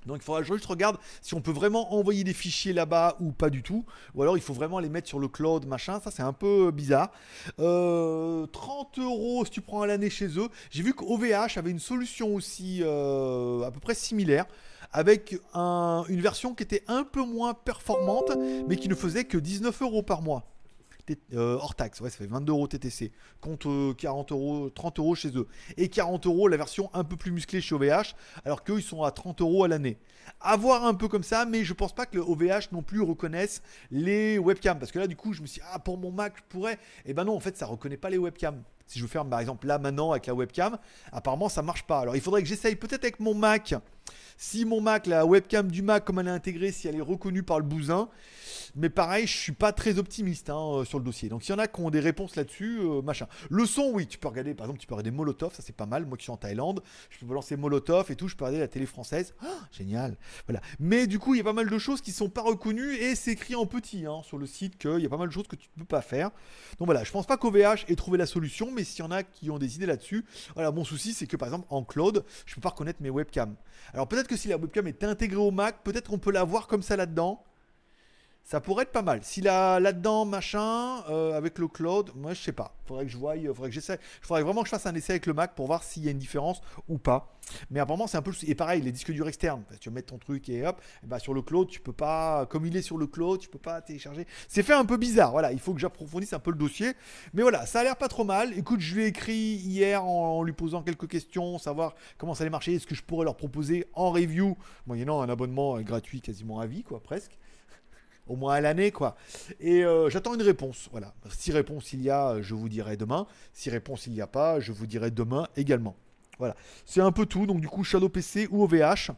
Donc 0.05 0.17
il 0.17 0.23
faudra 0.23 0.43
juste 0.43 0.65
regarde 0.65 0.97
si 1.21 1.33
on 1.33 1.41
peut 1.41 1.51
vraiment 1.51 1.93
envoyer 1.93 2.23
des 2.23 2.33
fichiers 2.33 2.73
là-bas 2.73 3.17
ou 3.19 3.31
pas 3.31 3.49
du 3.49 3.63
tout. 3.63 3.85
Ou 4.13 4.21
alors 4.21 4.37
il 4.37 4.41
faut 4.41 4.53
vraiment 4.53 4.79
les 4.79 4.89
mettre 4.89 5.07
sur 5.07 5.19
le 5.19 5.27
cloud, 5.27 5.65
machin. 5.65 5.99
Ça 5.99 6.11
c'est 6.11 6.23
un 6.23 6.33
peu 6.33 6.71
bizarre. 6.71 7.11
30 7.57 7.59
euh, 7.59 8.47
euros 8.97 9.45
si 9.45 9.51
tu 9.51 9.61
prends 9.61 9.81
à 9.81 9.87
l'année 9.87 10.09
chez 10.09 10.27
eux. 10.39 10.49
J'ai 10.69 10.83
vu 10.83 10.93
qu'OVH 10.93 11.57
avait 11.57 11.71
une 11.71 11.79
solution 11.79 12.33
aussi 12.33 12.81
euh, 12.83 13.63
à 13.63 13.71
peu 13.71 13.79
près 13.79 13.95
similaire. 13.95 14.45
Avec 14.91 15.37
une 15.53 16.21
version 16.21 16.53
qui 16.53 16.63
était 16.63 16.83
un 16.87 17.03
peu 17.03 17.21
moins 17.21 17.53
performante, 17.53 18.31
mais 18.69 18.77
qui 18.77 18.87
ne 18.87 18.95
faisait 18.95 19.25
que 19.25 19.37
19 19.37 19.81
euros 19.81 20.03
par 20.03 20.21
mois. 20.21 20.54
Euh, 21.33 21.57
hors 21.59 21.75
taxe, 21.75 22.01
ouais, 22.01 22.09
ça 22.09 22.17
fait 22.17 22.27
22 22.27 22.51
euros 22.51 22.67
TTC, 22.67 23.11
contre 23.39 23.93
40 23.93 24.31
euros, 24.31 24.69
30 24.69 24.99
euros 24.99 25.15
chez 25.15 25.29
eux. 25.37 25.47
Et 25.77 25.89
40 25.89 26.25
euros 26.25 26.47
la 26.47 26.57
version 26.57 26.89
un 26.93 27.03
peu 27.03 27.15
plus 27.15 27.31
musclée 27.31 27.61
chez 27.61 27.75
OVH, 27.75 28.15
alors 28.43 28.63
qu'eux 28.63 28.79
ils 28.79 28.83
sont 28.83 29.03
à 29.03 29.11
30 29.11 29.41
euros 29.41 29.63
à 29.63 29.67
l'année. 29.67 29.97
À 30.41 30.57
voir 30.57 30.85
un 30.85 30.93
peu 30.93 31.07
comme 31.07 31.23
ça, 31.23 31.45
mais 31.45 31.63
je 31.63 31.73
pense 31.73 31.93
pas 31.93 32.05
que 32.05 32.17
OVH 32.17 32.71
non 32.71 32.81
plus 32.81 33.01
reconnaisse 33.01 33.61
les 33.91 34.39
webcams. 34.39 34.79
Parce 34.79 34.91
que 34.91 34.99
là, 34.99 35.07
du 35.07 35.15
coup, 35.15 35.33
je 35.33 35.41
me 35.41 35.47
suis 35.47 35.61
dit, 35.61 35.67
ah, 35.71 35.79
pour 35.79 35.97
mon 35.97 36.11
Mac, 36.11 36.33
je 36.37 36.43
pourrais. 36.49 36.73
Et 36.73 37.11
eh 37.11 37.13
ben 37.13 37.25
non, 37.25 37.35
en 37.35 37.39
fait, 37.39 37.55
ça 37.57 37.65
reconnaît 37.65 37.97
pas 37.97 38.09
les 38.09 38.17
webcams. 38.17 38.63
Si 38.87 38.99
je 38.99 39.03
veux 39.03 39.09
faire 39.09 39.25
par 39.25 39.39
exemple 39.39 39.67
là 39.67 39.79
maintenant 39.79 40.11
avec 40.11 40.27
la 40.27 40.33
webcam, 40.33 40.77
apparemment 41.11 41.49
ça 41.49 41.61
marche 41.61 41.83
pas. 41.83 41.99
Alors 41.99 42.15
il 42.15 42.21
faudrait 42.21 42.43
que 42.43 42.47
j'essaye 42.47 42.75
peut-être 42.75 43.03
avec 43.03 43.19
mon 43.19 43.33
Mac. 43.33 43.75
Si 44.37 44.65
mon 44.65 44.81
Mac, 44.81 45.07
la 45.07 45.25
webcam 45.25 45.71
du 45.71 45.81
Mac, 45.81 46.03
comme 46.03 46.19
elle 46.19 46.27
est 46.27 46.31
intégrée, 46.31 46.71
si 46.71 46.87
elle 46.87 46.95
est 46.95 47.01
reconnue 47.01 47.43
par 47.43 47.57
le 47.59 47.65
bousin, 47.65 48.09
mais 48.75 48.89
pareil, 48.89 49.25
je 49.25 49.37
suis 49.37 49.53
pas 49.53 49.71
très 49.71 49.97
optimiste 49.97 50.49
hein, 50.49 50.59
euh, 50.59 50.85
sur 50.85 50.99
le 50.99 51.05
dossier. 51.05 51.29
Donc 51.29 51.43
s'il 51.43 51.51
y 51.51 51.55
en 51.55 51.59
a 51.59 51.67
qui 51.67 51.79
ont 51.79 51.89
des 51.89 52.01
réponses 52.01 52.35
là-dessus, 52.35 52.79
euh, 52.81 53.01
machin. 53.01 53.27
Le 53.49 53.65
son, 53.65 53.91
oui, 53.93 54.05
tu 54.05 54.17
peux 54.17 54.27
regarder, 54.27 54.53
par 54.53 54.65
exemple, 54.65 54.81
tu 54.81 54.87
peux 54.87 54.95
regarder 54.95 55.11
Molotov, 55.11 55.53
ça 55.55 55.63
c'est 55.65 55.75
pas 55.75 55.85
mal. 55.85 56.05
Moi 56.05 56.17
qui 56.17 56.23
suis 56.23 56.31
en 56.31 56.37
Thaïlande, 56.37 56.83
je 57.09 57.25
peux 57.25 57.33
lancer 57.33 57.55
Molotov 57.55 58.11
et 58.11 58.15
tout, 58.17 58.27
je 58.27 58.35
peux 58.35 58.43
regarder 58.43 58.59
la 58.59 58.67
télé 58.67 58.85
française. 58.85 59.33
Ah, 59.41 59.59
génial. 59.71 60.17
Voilà. 60.45 60.61
Mais 60.79 61.07
du 61.07 61.19
coup, 61.19 61.33
il 61.33 61.37
y 61.37 61.41
a 61.41 61.45
pas 61.45 61.53
mal 61.53 61.69
de 61.69 61.77
choses 61.77 62.01
qui 62.01 62.11
sont 62.11 62.29
pas 62.29 62.41
reconnues 62.41 62.95
et 62.95 63.15
c'est 63.15 63.31
écrit 63.31 63.55
en 63.55 63.65
petit 63.65 64.05
hein, 64.05 64.21
sur 64.23 64.37
le 64.37 64.45
site 64.45 64.77
qu'il 64.77 64.99
y 64.99 65.05
a 65.05 65.09
pas 65.09 65.17
mal 65.17 65.29
de 65.29 65.33
choses 65.33 65.47
que 65.47 65.55
tu 65.55 65.69
ne 65.77 65.83
peux 65.83 65.87
pas 65.87 66.01
faire. 66.01 66.31
Donc 66.77 66.87
voilà, 66.87 67.05
je 67.05 67.11
pense 67.11 67.25
pas 67.25 67.37
qu'OVH 67.37 67.85
ait 67.87 67.95
trouvé 67.95 68.17
la 68.17 68.25
solution, 68.25 68.71
mais 68.75 68.83
s'il 68.83 69.03
y 69.03 69.07
en 69.07 69.11
a 69.11 69.23
qui 69.23 69.49
ont 69.49 69.57
des 69.57 69.75
idées 69.75 69.85
là-dessus, 69.85 70.25
voilà, 70.53 70.71
mon 70.71 70.83
souci 70.83 71.13
c'est 71.13 71.27
que 71.27 71.37
par 71.37 71.47
exemple 71.47 71.67
en 71.69 71.83
cloud, 71.83 72.23
je 72.45 72.55
peux 72.55 72.61
pas 72.61 72.69
reconnaître 72.69 73.01
mes 73.01 73.09
webcams. 73.09 73.55
Alors 73.93 74.07
peut-être 74.07 74.27
que 74.27 74.37
si 74.37 74.47
la 74.47 74.57
webcam 74.57 74.87
est 74.87 75.03
intégrée 75.03 75.37
au 75.37 75.51
Mac, 75.51 75.83
peut-être 75.83 76.09
qu'on 76.09 76.19
peut 76.19 76.31
la 76.31 76.43
voir 76.43 76.67
comme 76.67 76.83
ça 76.83 76.95
là-dedans 76.95 77.43
ça 78.45 78.61
pourrait 78.61 78.83
être 78.83 78.91
pas 78.91 79.01
mal. 79.01 79.21
Si 79.23 79.41
là, 79.41 79.79
là-dedans, 79.79 80.23
machin, 80.23 81.03
euh, 81.09 81.35
avec 81.35 81.57
le 81.57 81.67
cloud, 81.67 82.11
moi 82.15 82.35
je 82.35 82.41
sais 82.41 82.51
pas. 82.51 82.75
Faudrait 82.85 83.05
que 83.05 83.11
je 83.11 83.17
voie, 83.17 83.33
faudrait 83.35 83.69
que 83.69 83.73
j'essaie. 83.73 83.99
Faudrait 84.21 84.43
vraiment 84.43 84.61
que 84.61 84.67
je 84.67 84.69
fasse 84.69 84.85
un 84.85 84.93
essai 84.93 85.13
avec 85.13 85.25
le 85.25 85.33
Mac 85.33 85.55
pour 85.55 85.65
voir 85.65 85.83
s'il 85.83 86.05
y 86.05 86.07
a 86.07 86.11
une 86.11 86.19
différence 86.19 86.61
ou 86.87 86.99
pas. 86.99 87.35
Mais 87.71 87.79
apparemment, 87.79 88.05
c'est 88.05 88.17
un 88.17 88.21
peu. 88.21 88.31
Et 88.45 88.53
pareil, 88.53 88.83
les 88.83 88.91
disques 88.91 89.11
durs 89.11 89.27
externes. 89.27 89.63
Tu 89.79 89.89
vas 89.89 89.95
mettre 89.95 90.09
ton 90.09 90.19
truc 90.19 90.47
et 90.49 90.65
hop, 90.65 90.79
bah, 91.03 91.17
sur 91.17 91.33
le 91.33 91.41
cloud, 91.41 91.67
tu 91.67 91.79
peux 91.79 91.91
pas. 91.91 92.45
Comme 92.45 92.67
il 92.67 92.77
est 92.77 92.83
sur 92.83 92.99
le 92.99 93.07
cloud, 93.07 93.39
tu 93.39 93.49
peux 93.49 93.57
pas 93.57 93.81
télécharger. 93.81 94.27
C'est 94.47 94.61
fait 94.61 94.73
un 94.73 94.85
peu 94.85 94.97
bizarre. 94.97 95.31
Voilà, 95.31 95.51
il 95.51 95.59
faut 95.59 95.73
que 95.73 95.79
j'approfondisse 95.79 96.33
un 96.33 96.39
peu 96.39 96.51
le 96.51 96.57
dossier. 96.57 96.93
Mais 97.33 97.41
voilà, 97.41 97.65
ça 97.65 97.79
a 97.79 97.83
l'air 97.83 97.97
pas 97.97 98.09
trop 98.09 98.25
mal. 98.25 98.55
Écoute, 98.55 98.79
je 98.79 98.93
lui 98.93 99.05
ai 99.05 99.07
écrit 99.07 99.33
hier 99.33 100.05
en, 100.05 100.43
lui 100.43 100.53
posant 100.53 100.83
quelques 100.83 101.07
questions, 101.07 101.57
savoir 101.57 101.95
comment 102.19 102.35
ça 102.35 102.43
allait 102.43 102.51
marcher, 102.51 102.75
est-ce 102.75 102.85
que 102.85 102.93
je 102.93 103.01
pourrais 103.01 103.25
leur 103.25 103.37
proposer 103.37 103.87
en 103.93 104.11
review, 104.11 104.55
moyennant 104.85 105.21
un 105.21 105.29
abonnement 105.29 105.81
gratuit 105.81 106.21
quasiment 106.21 106.59
à 106.59 106.67
vie, 106.67 106.83
quoi, 106.83 107.01
presque 107.01 107.39
au 108.27 108.35
moins 108.35 108.55
à 108.55 108.61
l'année, 108.61 108.91
quoi. 108.91 109.15
Et 109.59 109.83
euh, 109.83 110.09
j'attends 110.09 110.33
une 110.33 110.41
réponse. 110.41 110.89
Voilà. 110.91 111.13
Si 111.29 111.51
réponse 111.51 111.93
il 111.93 112.01
y 112.01 112.09
a, 112.09 112.41
je 112.41 112.53
vous 112.53 112.69
dirai 112.69 112.97
demain. 112.97 113.27
Si 113.53 113.69
réponse 113.69 114.07
il 114.07 114.13
n'y 114.13 114.21
a 114.21 114.27
pas, 114.27 114.59
je 114.59 114.71
vous 114.71 114.87
dirai 114.87 115.11
demain 115.11 115.47
également. 115.55 115.95
Voilà. 116.39 116.55
C'est 116.85 117.01
un 117.01 117.11
peu 117.11 117.25
tout. 117.25 117.45
Donc, 117.45 117.61
du 117.61 117.67
coup, 117.67 117.83
Shadow 117.83 118.09
PC 118.09 118.47
ou 118.51 118.63
OVH. 118.63 119.11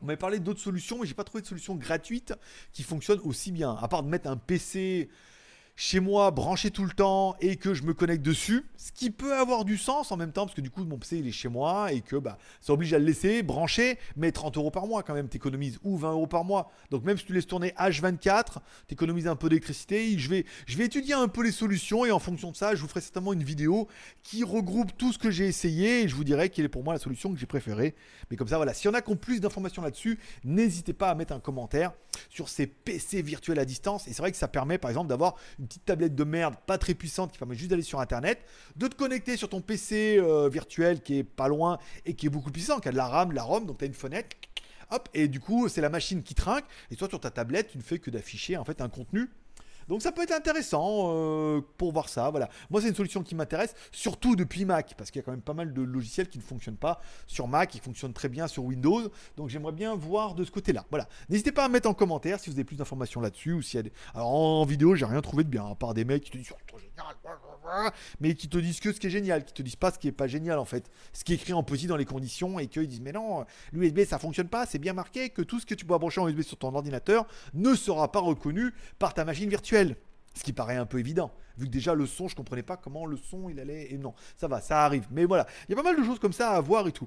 On 0.00 0.06
m'avait 0.06 0.16
parlé 0.16 0.40
d'autres 0.40 0.60
solutions, 0.60 0.98
mais 1.00 1.06
j'ai 1.06 1.14
pas 1.14 1.24
trouvé 1.24 1.42
de 1.42 1.46
solution 1.46 1.76
gratuite 1.76 2.34
qui 2.72 2.82
fonctionne 2.82 3.20
aussi 3.22 3.52
bien. 3.52 3.76
À 3.80 3.86
part 3.86 4.02
de 4.02 4.08
mettre 4.08 4.28
un 4.28 4.36
PC 4.36 5.08
chez 5.84 5.98
moi 5.98 6.30
branché 6.30 6.70
tout 6.70 6.84
le 6.84 6.92
temps 6.92 7.34
et 7.40 7.56
que 7.56 7.74
je 7.74 7.82
me 7.82 7.92
connecte 7.92 8.22
dessus, 8.24 8.64
ce 8.76 8.92
qui 8.92 9.10
peut 9.10 9.34
avoir 9.34 9.64
du 9.64 9.76
sens 9.76 10.12
en 10.12 10.16
même 10.16 10.30
temps 10.30 10.46
parce 10.46 10.54
que 10.54 10.60
du 10.60 10.70
coup 10.70 10.84
mon 10.84 10.96
PC 10.96 11.18
il 11.18 11.26
est 11.26 11.32
chez 11.32 11.48
moi 11.48 11.90
et 11.92 12.02
que 12.02 12.14
bah 12.14 12.38
ça 12.60 12.72
oblige 12.72 12.94
à 12.94 13.00
le 13.00 13.04
laisser 13.04 13.42
branché, 13.42 13.98
mais 14.14 14.30
30 14.30 14.58
euros 14.58 14.70
par 14.70 14.86
mois 14.86 15.02
quand 15.02 15.12
même 15.12 15.28
t'économises 15.28 15.80
ou 15.82 15.98
20 15.98 16.12
euros 16.12 16.28
par 16.28 16.44
mois. 16.44 16.70
Donc 16.92 17.02
même 17.02 17.18
si 17.18 17.24
tu 17.24 17.32
laisses 17.32 17.48
tourner 17.48 17.70
H24, 17.70 18.58
t'économises 18.86 19.26
un 19.26 19.34
peu 19.34 19.48
d'électricité. 19.48 20.16
Je 20.16 20.30
vais, 20.30 20.46
je 20.66 20.78
vais 20.78 20.84
étudier 20.84 21.14
un 21.14 21.26
peu 21.26 21.42
les 21.42 21.50
solutions 21.50 22.04
et 22.04 22.12
en 22.12 22.20
fonction 22.20 22.52
de 22.52 22.56
ça, 22.56 22.76
je 22.76 22.80
vous 22.80 22.86
ferai 22.86 23.00
certainement 23.00 23.32
une 23.32 23.42
vidéo 23.42 23.88
qui 24.22 24.44
regroupe 24.44 24.96
tout 24.96 25.12
ce 25.12 25.18
que 25.18 25.32
j'ai 25.32 25.48
essayé 25.48 26.02
et 26.02 26.08
je 26.08 26.14
vous 26.14 26.22
dirai 26.22 26.48
quelle 26.48 26.66
est 26.66 26.68
pour 26.68 26.84
moi 26.84 26.94
la 26.94 27.00
solution 27.00 27.32
que 27.32 27.40
j'ai 27.40 27.46
préférée. 27.46 27.96
Mais 28.30 28.36
comme 28.36 28.46
ça 28.46 28.56
voilà, 28.56 28.72
s'il 28.72 28.88
y 28.88 28.94
en 28.94 28.94
a 28.94 29.02
qui 29.02 29.10
ont 29.10 29.16
plus 29.16 29.40
d'informations 29.40 29.82
là-dessus, 29.82 30.20
n'hésitez 30.44 30.92
pas 30.92 31.10
à 31.10 31.16
mettre 31.16 31.32
un 31.32 31.40
commentaire 31.40 31.90
sur 32.30 32.48
ces 32.48 32.68
PC 32.68 33.20
virtuels 33.22 33.58
à 33.58 33.64
distance 33.64 34.06
et 34.06 34.12
c'est 34.12 34.22
vrai 34.22 34.30
que 34.30 34.36
ça 34.36 34.46
permet 34.46 34.78
par 34.78 34.88
exemple 34.88 35.08
d'avoir 35.08 35.34
une 35.58 35.66
petite 35.72 35.84
tablette 35.86 36.14
de 36.14 36.24
merde 36.24 36.54
pas 36.66 36.76
très 36.76 36.94
puissante 36.94 37.32
qui 37.32 37.38
permet 37.38 37.54
juste 37.54 37.70
d'aller 37.70 37.82
sur 37.82 38.00
internet, 38.00 38.44
de 38.76 38.86
te 38.88 38.94
connecter 38.94 39.36
sur 39.36 39.48
ton 39.48 39.60
PC 39.60 40.18
euh, 40.18 40.48
virtuel 40.48 41.00
qui 41.00 41.18
est 41.18 41.24
pas 41.24 41.48
loin 41.48 41.78
et 42.04 42.14
qui 42.14 42.26
est 42.26 42.30
beaucoup 42.30 42.50
puissant, 42.50 42.78
qui 42.78 42.88
a 42.88 42.92
de 42.92 42.96
la 42.96 43.06
RAM, 43.06 43.30
de 43.30 43.34
la 43.34 43.42
ROM, 43.42 43.64
donc 43.64 43.78
tu 43.78 43.84
as 43.84 43.86
une 43.86 43.94
fenêtre, 43.94 44.36
hop, 44.90 45.08
et 45.14 45.28
du 45.28 45.40
coup 45.40 45.68
c'est 45.68 45.80
la 45.80 45.88
machine 45.88 46.22
qui 46.22 46.34
trinque, 46.34 46.64
et 46.90 46.96
toi 46.96 47.08
sur 47.08 47.20
ta 47.20 47.30
tablette 47.30 47.68
tu 47.70 47.78
ne 47.78 47.82
fais 47.82 47.98
que 47.98 48.10
d'afficher 48.10 48.56
en 48.56 48.64
fait 48.64 48.80
un 48.82 48.88
contenu 48.88 49.30
Donc 49.92 50.00
ça 50.00 50.10
peut 50.10 50.22
être 50.22 50.32
intéressant 50.32 51.10
euh, 51.10 51.60
pour 51.76 51.92
voir 51.92 52.08
ça. 52.08 52.30
Voilà. 52.30 52.48
Moi, 52.70 52.80
c'est 52.80 52.88
une 52.88 52.94
solution 52.94 53.22
qui 53.22 53.34
m'intéresse, 53.34 53.74
surtout 53.90 54.36
depuis 54.36 54.64
Mac, 54.64 54.94
parce 54.96 55.10
qu'il 55.10 55.20
y 55.20 55.22
a 55.22 55.22
quand 55.22 55.32
même 55.32 55.42
pas 55.42 55.52
mal 55.52 55.74
de 55.74 55.82
logiciels 55.82 56.30
qui 56.30 56.38
ne 56.38 56.42
fonctionnent 56.42 56.78
pas 56.78 57.02
sur 57.26 57.46
Mac, 57.46 57.68
qui 57.68 57.78
fonctionnent 57.78 58.14
très 58.14 58.30
bien 58.30 58.48
sur 58.48 58.64
Windows. 58.64 59.02
Donc 59.36 59.50
j'aimerais 59.50 59.72
bien 59.72 59.94
voir 59.94 60.34
de 60.34 60.44
ce 60.44 60.50
côté-là. 60.50 60.86
Voilà. 60.88 61.06
N'hésitez 61.28 61.52
pas 61.52 61.66
à 61.66 61.68
mettre 61.68 61.90
en 61.90 61.92
commentaire 61.92 62.40
si 62.40 62.48
vous 62.48 62.56
avez 62.56 62.64
plus 62.64 62.76
d'informations 62.76 63.20
là-dessus 63.20 63.52
ou 63.52 63.60
s'il 63.60 63.76
y 63.76 63.80
a 63.80 63.82
des... 63.82 63.92
Alors 64.14 64.32
en 64.32 64.64
vidéo, 64.64 64.94
j'ai 64.94 65.04
rien 65.04 65.20
trouvé 65.20 65.44
de 65.44 65.50
bien, 65.50 65.66
à 65.66 65.74
part 65.74 65.92
des 65.92 66.06
mecs 66.06 66.24
qui 66.24 66.30
te 66.30 66.38
disent 66.38 66.54
oh, 66.72 66.78
génial, 66.78 67.92
mais 68.18 68.34
qui 68.34 68.48
te 68.48 68.56
disent 68.56 68.80
que 68.80 68.94
ce 68.94 68.98
qui 68.98 69.08
est 69.08 69.10
génial, 69.10 69.44
qui 69.44 69.52
te 69.52 69.60
disent 69.60 69.76
pas 69.76 69.90
ce 69.90 69.98
qui 69.98 70.08
est 70.08 70.12
pas 70.12 70.26
génial 70.26 70.58
en 70.58 70.64
fait. 70.64 70.90
Ce 71.12 71.22
qui 71.22 71.32
est 71.32 71.36
écrit 71.36 71.52
en 71.52 71.62
petit 71.62 71.86
dans 71.86 71.98
les 71.98 72.06
conditions 72.06 72.58
et 72.58 72.66
qu'ils 72.66 72.88
disent 72.88 73.02
mais 73.02 73.12
non, 73.12 73.44
l'USB 73.74 74.04
ça 74.04 74.18
fonctionne 74.18 74.48
pas, 74.48 74.64
c'est 74.64 74.78
bien 74.78 74.94
marqué 74.94 75.28
que 75.28 75.42
tout 75.42 75.60
ce 75.60 75.66
que 75.66 75.74
tu 75.74 75.84
peux 75.84 75.98
brancher 75.98 76.22
en 76.22 76.28
USB 76.28 76.40
sur 76.40 76.56
ton 76.56 76.74
ordinateur 76.74 77.26
ne 77.52 77.74
sera 77.74 78.10
pas 78.10 78.20
reconnu 78.20 78.72
par 78.98 79.12
ta 79.12 79.26
machine 79.26 79.50
virtuelle. 79.50 79.81
Ce 80.34 80.42
qui 80.42 80.54
paraît 80.54 80.76
un 80.76 80.86
peu 80.86 80.98
évident, 80.98 81.30
vu 81.58 81.66
que 81.66 81.70
déjà 81.70 81.94
le 81.94 82.06
son, 82.06 82.26
je 82.26 82.34
comprenais 82.34 82.62
pas 82.62 82.78
comment 82.78 83.04
le 83.04 83.18
son 83.18 83.50
il 83.50 83.60
allait. 83.60 83.92
Et 83.92 83.98
non, 83.98 84.14
ça 84.38 84.48
va, 84.48 84.62
ça 84.62 84.82
arrive. 84.82 85.06
Mais 85.10 85.26
voilà, 85.26 85.46
il 85.68 85.72
y 85.72 85.74
a 85.74 85.76
pas 85.76 85.82
mal 85.82 86.00
de 86.00 86.02
choses 86.02 86.18
comme 86.18 86.32
ça 86.32 86.52
à 86.52 86.60
voir 86.62 86.88
et 86.88 86.92
tout. 86.92 87.06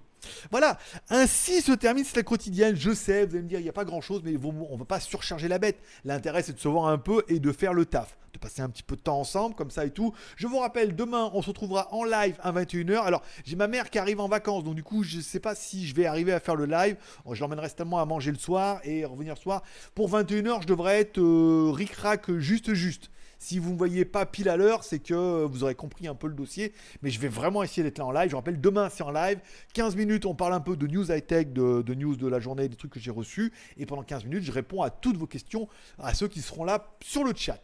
Voilà, 0.51 0.77
ainsi 1.09 1.61
se 1.61 1.71
termine 1.71 2.05
cette 2.05 2.23
quotidienne. 2.23 2.75
Je 2.75 2.93
sais, 2.93 3.25
vous 3.25 3.33
allez 3.33 3.43
me 3.43 3.49
dire, 3.49 3.59
il 3.59 3.63
n'y 3.63 3.69
a 3.69 3.73
pas 3.73 3.85
grand 3.85 4.01
chose, 4.01 4.21
mais 4.23 4.35
on 4.43 4.77
va 4.77 4.85
pas 4.85 4.99
surcharger 4.99 5.47
la 5.47 5.57
bête. 5.57 5.79
L'intérêt, 6.03 6.43
c'est 6.43 6.53
de 6.53 6.59
se 6.59 6.67
voir 6.67 6.85
un 6.85 6.99
peu 6.99 7.23
et 7.27 7.39
de 7.39 7.51
faire 7.51 7.73
le 7.73 7.85
taf, 7.85 8.15
de 8.35 8.39
passer 8.39 8.61
un 8.61 8.69
petit 8.69 8.83
peu 8.83 8.95
de 8.95 9.01
temps 9.01 9.19
ensemble, 9.19 9.55
comme 9.55 9.71
ça 9.71 9.85
et 9.85 9.91
tout. 9.91 10.13
Je 10.37 10.47
vous 10.47 10.59
rappelle, 10.59 10.95
demain, 10.95 11.29
on 11.33 11.41
se 11.41 11.47
retrouvera 11.47 11.93
en 11.93 12.03
live 12.03 12.35
à 12.41 12.51
21h. 12.51 13.01
Alors, 13.01 13.21
j'ai 13.43 13.55
ma 13.55 13.67
mère 13.67 13.89
qui 13.89 13.99
arrive 13.99 14.19
en 14.19 14.27
vacances, 14.27 14.63
donc 14.63 14.75
du 14.75 14.83
coup, 14.83 15.03
je 15.03 15.19
sais 15.19 15.39
pas 15.39 15.55
si 15.55 15.87
je 15.87 15.95
vais 15.95 16.05
arriver 16.05 16.33
à 16.33 16.39
faire 16.39 16.55
le 16.55 16.65
live. 16.65 16.97
Je 17.31 17.39
l'emmènerai 17.39 17.69
tellement 17.71 17.99
à 17.99 18.05
manger 18.05 18.31
le 18.31 18.37
soir 18.37 18.79
et 18.83 19.05
revenir 19.05 19.35
le 19.35 19.39
soir. 19.39 19.63
Pour 19.93 20.09
21h, 20.09 20.61
je 20.61 20.67
devrais 20.67 20.99
être 20.99 21.19
euh, 21.19 21.71
ric-rac 21.71 22.31
juste 22.37 22.73
juste. 22.73 23.09
Si 23.37 23.59
vous 23.59 23.71
ne 23.71 23.77
voyez 23.77 24.05
pas 24.05 24.25
pile 24.25 24.49
à 24.49 24.57
l'heure, 24.57 24.83
c'est 24.83 24.99
que 24.99 25.45
vous 25.45 25.63
aurez 25.63 25.75
compris 25.75 26.07
un 26.07 26.15
peu 26.15 26.27
le 26.27 26.33
dossier. 26.33 26.73
Mais 27.01 27.09
je 27.09 27.19
vais 27.19 27.27
vraiment 27.27 27.63
essayer 27.63 27.83
d'être 27.83 27.97
là 27.97 28.05
en 28.05 28.11
live. 28.11 28.29
Je 28.29 28.35
rappelle, 28.35 28.59
demain, 28.59 28.89
c'est 28.89 29.03
en 29.03 29.11
live. 29.11 29.39
15 29.73 29.95
minutes, 29.95 30.25
on 30.25 30.35
parle 30.35 30.53
un 30.53 30.59
peu 30.59 30.75
de 30.75 30.87
news 30.87 31.11
high-tech, 31.11 31.53
de, 31.53 31.93
news 31.93 32.15
de 32.15 32.27
la 32.27 32.39
journée, 32.39 32.67
des 32.69 32.75
trucs 32.75 32.91
que 32.91 32.99
j'ai 32.99 33.11
reçus. 33.11 33.51
Et 33.77 33.85
pendant 33.85 34.03
15 34.03 34.23
minutes, 34.25 34.43
je 34.43 34.51
réponds 34.51 34.81
à 34.81 34.89
toutes 34.89 35.17
vos 35.17 35.27
questions, 35.27 35.67
à 35.99 36.13
ceux 36.13 36.27
qui 36.27 36.41
seront 36.41 36.63
là 36.63 36.95
sur 37.03 37.23
le 37.23 37.33
chat, 37.35 37.61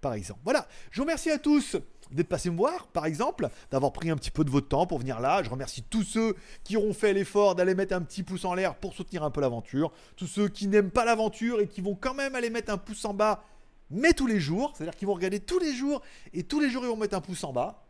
par 0.00 0.14
exemple. 0.14 0.40
Voilà. 0.44 0.66
Je 0.90 0.96
vous 0.96 1.04
remercie 1.04 1.30
à 1.30 1.38
tous 1.38 1.76
d'être 2.10 2.28
passés 2.28 2.50
me 2.50 2.56
voir, 2.56 2.88
par 2.88 3.06
exemple, 3.06 3.48
d'avoir 3.70 3.92
pris 3.92 4.10
un 4.10 4.16
petit 4.16 4.32
peu 4.32 4.44
de 4.44 4.50
votre 4.50 4.68
temps 4.68 4.86
pour 4.86 4.98
venir 4.98 5.20
là. 5.20 5.42
Je 5.44 5.50
remercie 5.50 5.82
tous 5.82 6.02
ceux 6.02 6.34
qui 6.64 6.76
auront 6.76 6.92
fait 6.92 7.12
l'effort 7.12 7.54
d'aller 7.54 7.74
mettre 7.74 7.94
un 7.94 8.02
petit 8.02 8.22
pouce 8.22 8.44
en 8.44 8.54
l'air 8.54 8.74
pour 8.74 8.94
soutenir 8.94 9.22
un 9.22 9.30
peu 9.30 9.40
l'aventure. 9.40 9.92
Tous 10.16 10.26
ceux 10.26 10.48
qui 10.48 10.66
n'aiment 10.66 10.90
pas 10.90 11.04
l'aventure 11.04 11.60
et 11.60 11.68
qui 11.68 11.80
vont 11.80 11.94
quand 11.94 12.14
même 12.14 12.34
aller 12.34 12.50
mettre 12.50 12.72
un 12.72 12.78
pouce 12.78 13.04
en 13.04 13.14
bas 13.14 13.44
mais 13.90 14.12
tous 14.12 14.26
les 14.26 14.38
jours, 14.38 14.72
c'est-à-dire 14.74 14.96
qu'ils 14.96 15.08
vont 15.08 15.14
regarder 15.14 15.40
tous 15.40 15.58
les 15.58 15.74
jours, 15.74 16.00
et 16.32 16.44
tous 16.44 16.60
les 16.60 16.70
jours 16.70 16.84
ils 16.84 16.88
vont 16.88 16.96
mettre 16.96 17.16
un 17.16 17.20
pouce 17.20 17.42
en 17.44 17.52
bas. 17.52 17.89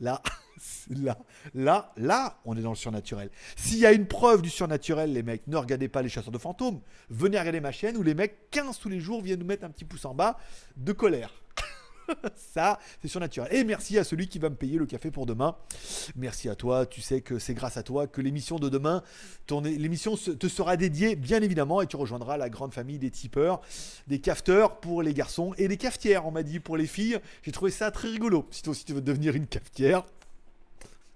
Là, 0.00 0.22
là, 0.90 1.18
là, 1.54 1.92
là, 1.96 2.38
on 2.44 2.56
est 2.56 2.62
dans 2.62 2.70
le 2.70 2.76
surnaturel. 2.76 3.30
S'il 3.56 3.78
y 3.78 3.86
a 3.86 3.92
une 3.92 4.06
preuve 4.06 4.42
du 4.42 4.50
surnaturel, 4.50 5.12
les 5.12 5.22
mecs, 5.22 5.46
ne 5.46 5.56
regardez 5.56 5.88
pas 5.88 6.02
les 6.02 6.08
chasseurs 6.08 6.32
de 6.32 6.38
fantômes. 6.38 6.80
Venez 7.10 7.38
regarder 7.38 7.60
ma 7.60 7.72
chaîne 7.72 7.96
où 7.96 8.02
les 8.02 8.14
mecs, 8.14 8.50
15 8.50 8.78
tous 8.78 8.88
les 8.88 9.00
jours, 9.00 9.22
viennent 9.22 9.40
nous 9.40 9.46
mettre 9.46 9.64
un 9.64 9.70
petit 9.70 9.84
pouce 9.84 10.04
en 10.04 10.14
bas 10.14 10.38
de 10.76 10.92
colère. 10.92 11.32
ça, 12.36 12.78
c'est 13.00 13.08
surnaturel. 13.08 13.52
Et 13.52 13.64
merci 13.64 13.98
à 13.98 14.04
celui 14.04 14.28
qui 14.28 14.38
va 14.38 14.48
me 14.48 14.54
payer 14.54 14.78
le 14.78 14.86
café 14.86 15.10
pour 15.10 15.26
demain. 15.26 15.56
Merci 16.16 16.48
à 16.48 16.54
toi. 16.54 16.86
Tu 16.86 17.00
sais 17.00 17.20
que 17.20 17.38
c'est 17.38 17.54
grâce 17.54 17.76
à 17.76 17.82
toi 17.82 18.06
que 18.06 18.20
l'émission 18.20 18.58
de 18.58 18.68
demain, 18.68 19.02
l'émission 19.50 20.16
te 20.16 20.48
sera 20.48 20.76
dédiée, 20.76 21.16
bien 21.16 21.42
évidemment, 21.42 21.82
et 21.82 21.86
tu 21.86 21.96
rejoindras 21.96 22.36
la 22.36 22.48
grande 22.48 22.72
famille 22.72 22.98
des 22.98 23.10
tipeurs, 23.10 23.60
des 24.06 24.20
cafeteurs 24.20 24.80
pour 24.80 25.02
les 25.02 25.14
garçons 25.14 25.54
et 25.58 25.68
des 25.68 25.76
cafetières, 25.76 26.26
on 26.26 26.30
m'a 26.30 26.42
dit, 26.42 26.60
pour 26.60 26.76
les 26.76 26.86
filles. 26.86 27.18
J'ai 27.42 27.52
trouvé 27.52 27.70
ça 27.70 27.90
très 27.90 28.08
rigolo. 28.08 28.46
Si 28.50 28.62
toi 28.62 28.72
aussi 28.72 28.84
tu 28.84 28.92
veux 28.92 29.00
devenir 29.00 29.34
une 29.34 29.46
cafetière, 29.46 30.04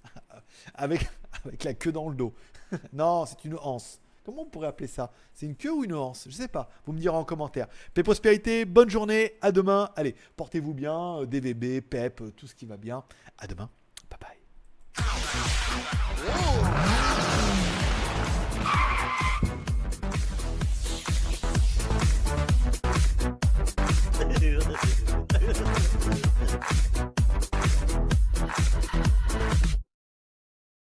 avec, 0.75 1.09
avec 1.45 1.65
la 1.65 1.75
queue 1.75 1.93
dans 1.93 2.09
le 2.09 2.17
dos. 2.17 2.35
non, 2.93 3.27
c'est 3.27 3.45
une 3.45 3.57
anse. 3.57 4.02
Comment 4.25 4.43
on 4.43 4.47
pourrait 4.47 4.69
appeler 4.69 4.87
ça? 4.87 5.13
C'est 5.33 5.47
une 5.47 5.57
queue 5.57 5.73
ou 5.73 5.85
une 5.85 5.93
nuance 5.93 6.27
Je 6.29 6.35
sais 6.35 6.49
pas. 6.49 6.69
Vous 6.87 6.93
me 6.93 6.99
direz 6.99 7.17
en 7.17 7.25
commentaire. 7.25 7.67
Paix 7.95 8.03
prospérité, 8.03 8.65
bonne 8.65 8.91
journée, 8.91 9.35
à 9.41 9.53
demain. 9.53 9.91
Allez, 9.97 10.15
portez-vous 10.37 10.75
bien, 10.75 11.21
euh, 11.21 11.27
DVB, 11.27 11.81
PEP, 11.81 12.21
euh, 12.21 12.31
tout 12.31 12.47
ce 12.47 12.55
qui 12.55 12.67
va 12.67 12.77
bien. 12.77 13.05
À 13.39 13.47
demain. 13.47 13.71
Bye 14.11 14.19
bye. 14.21 14.39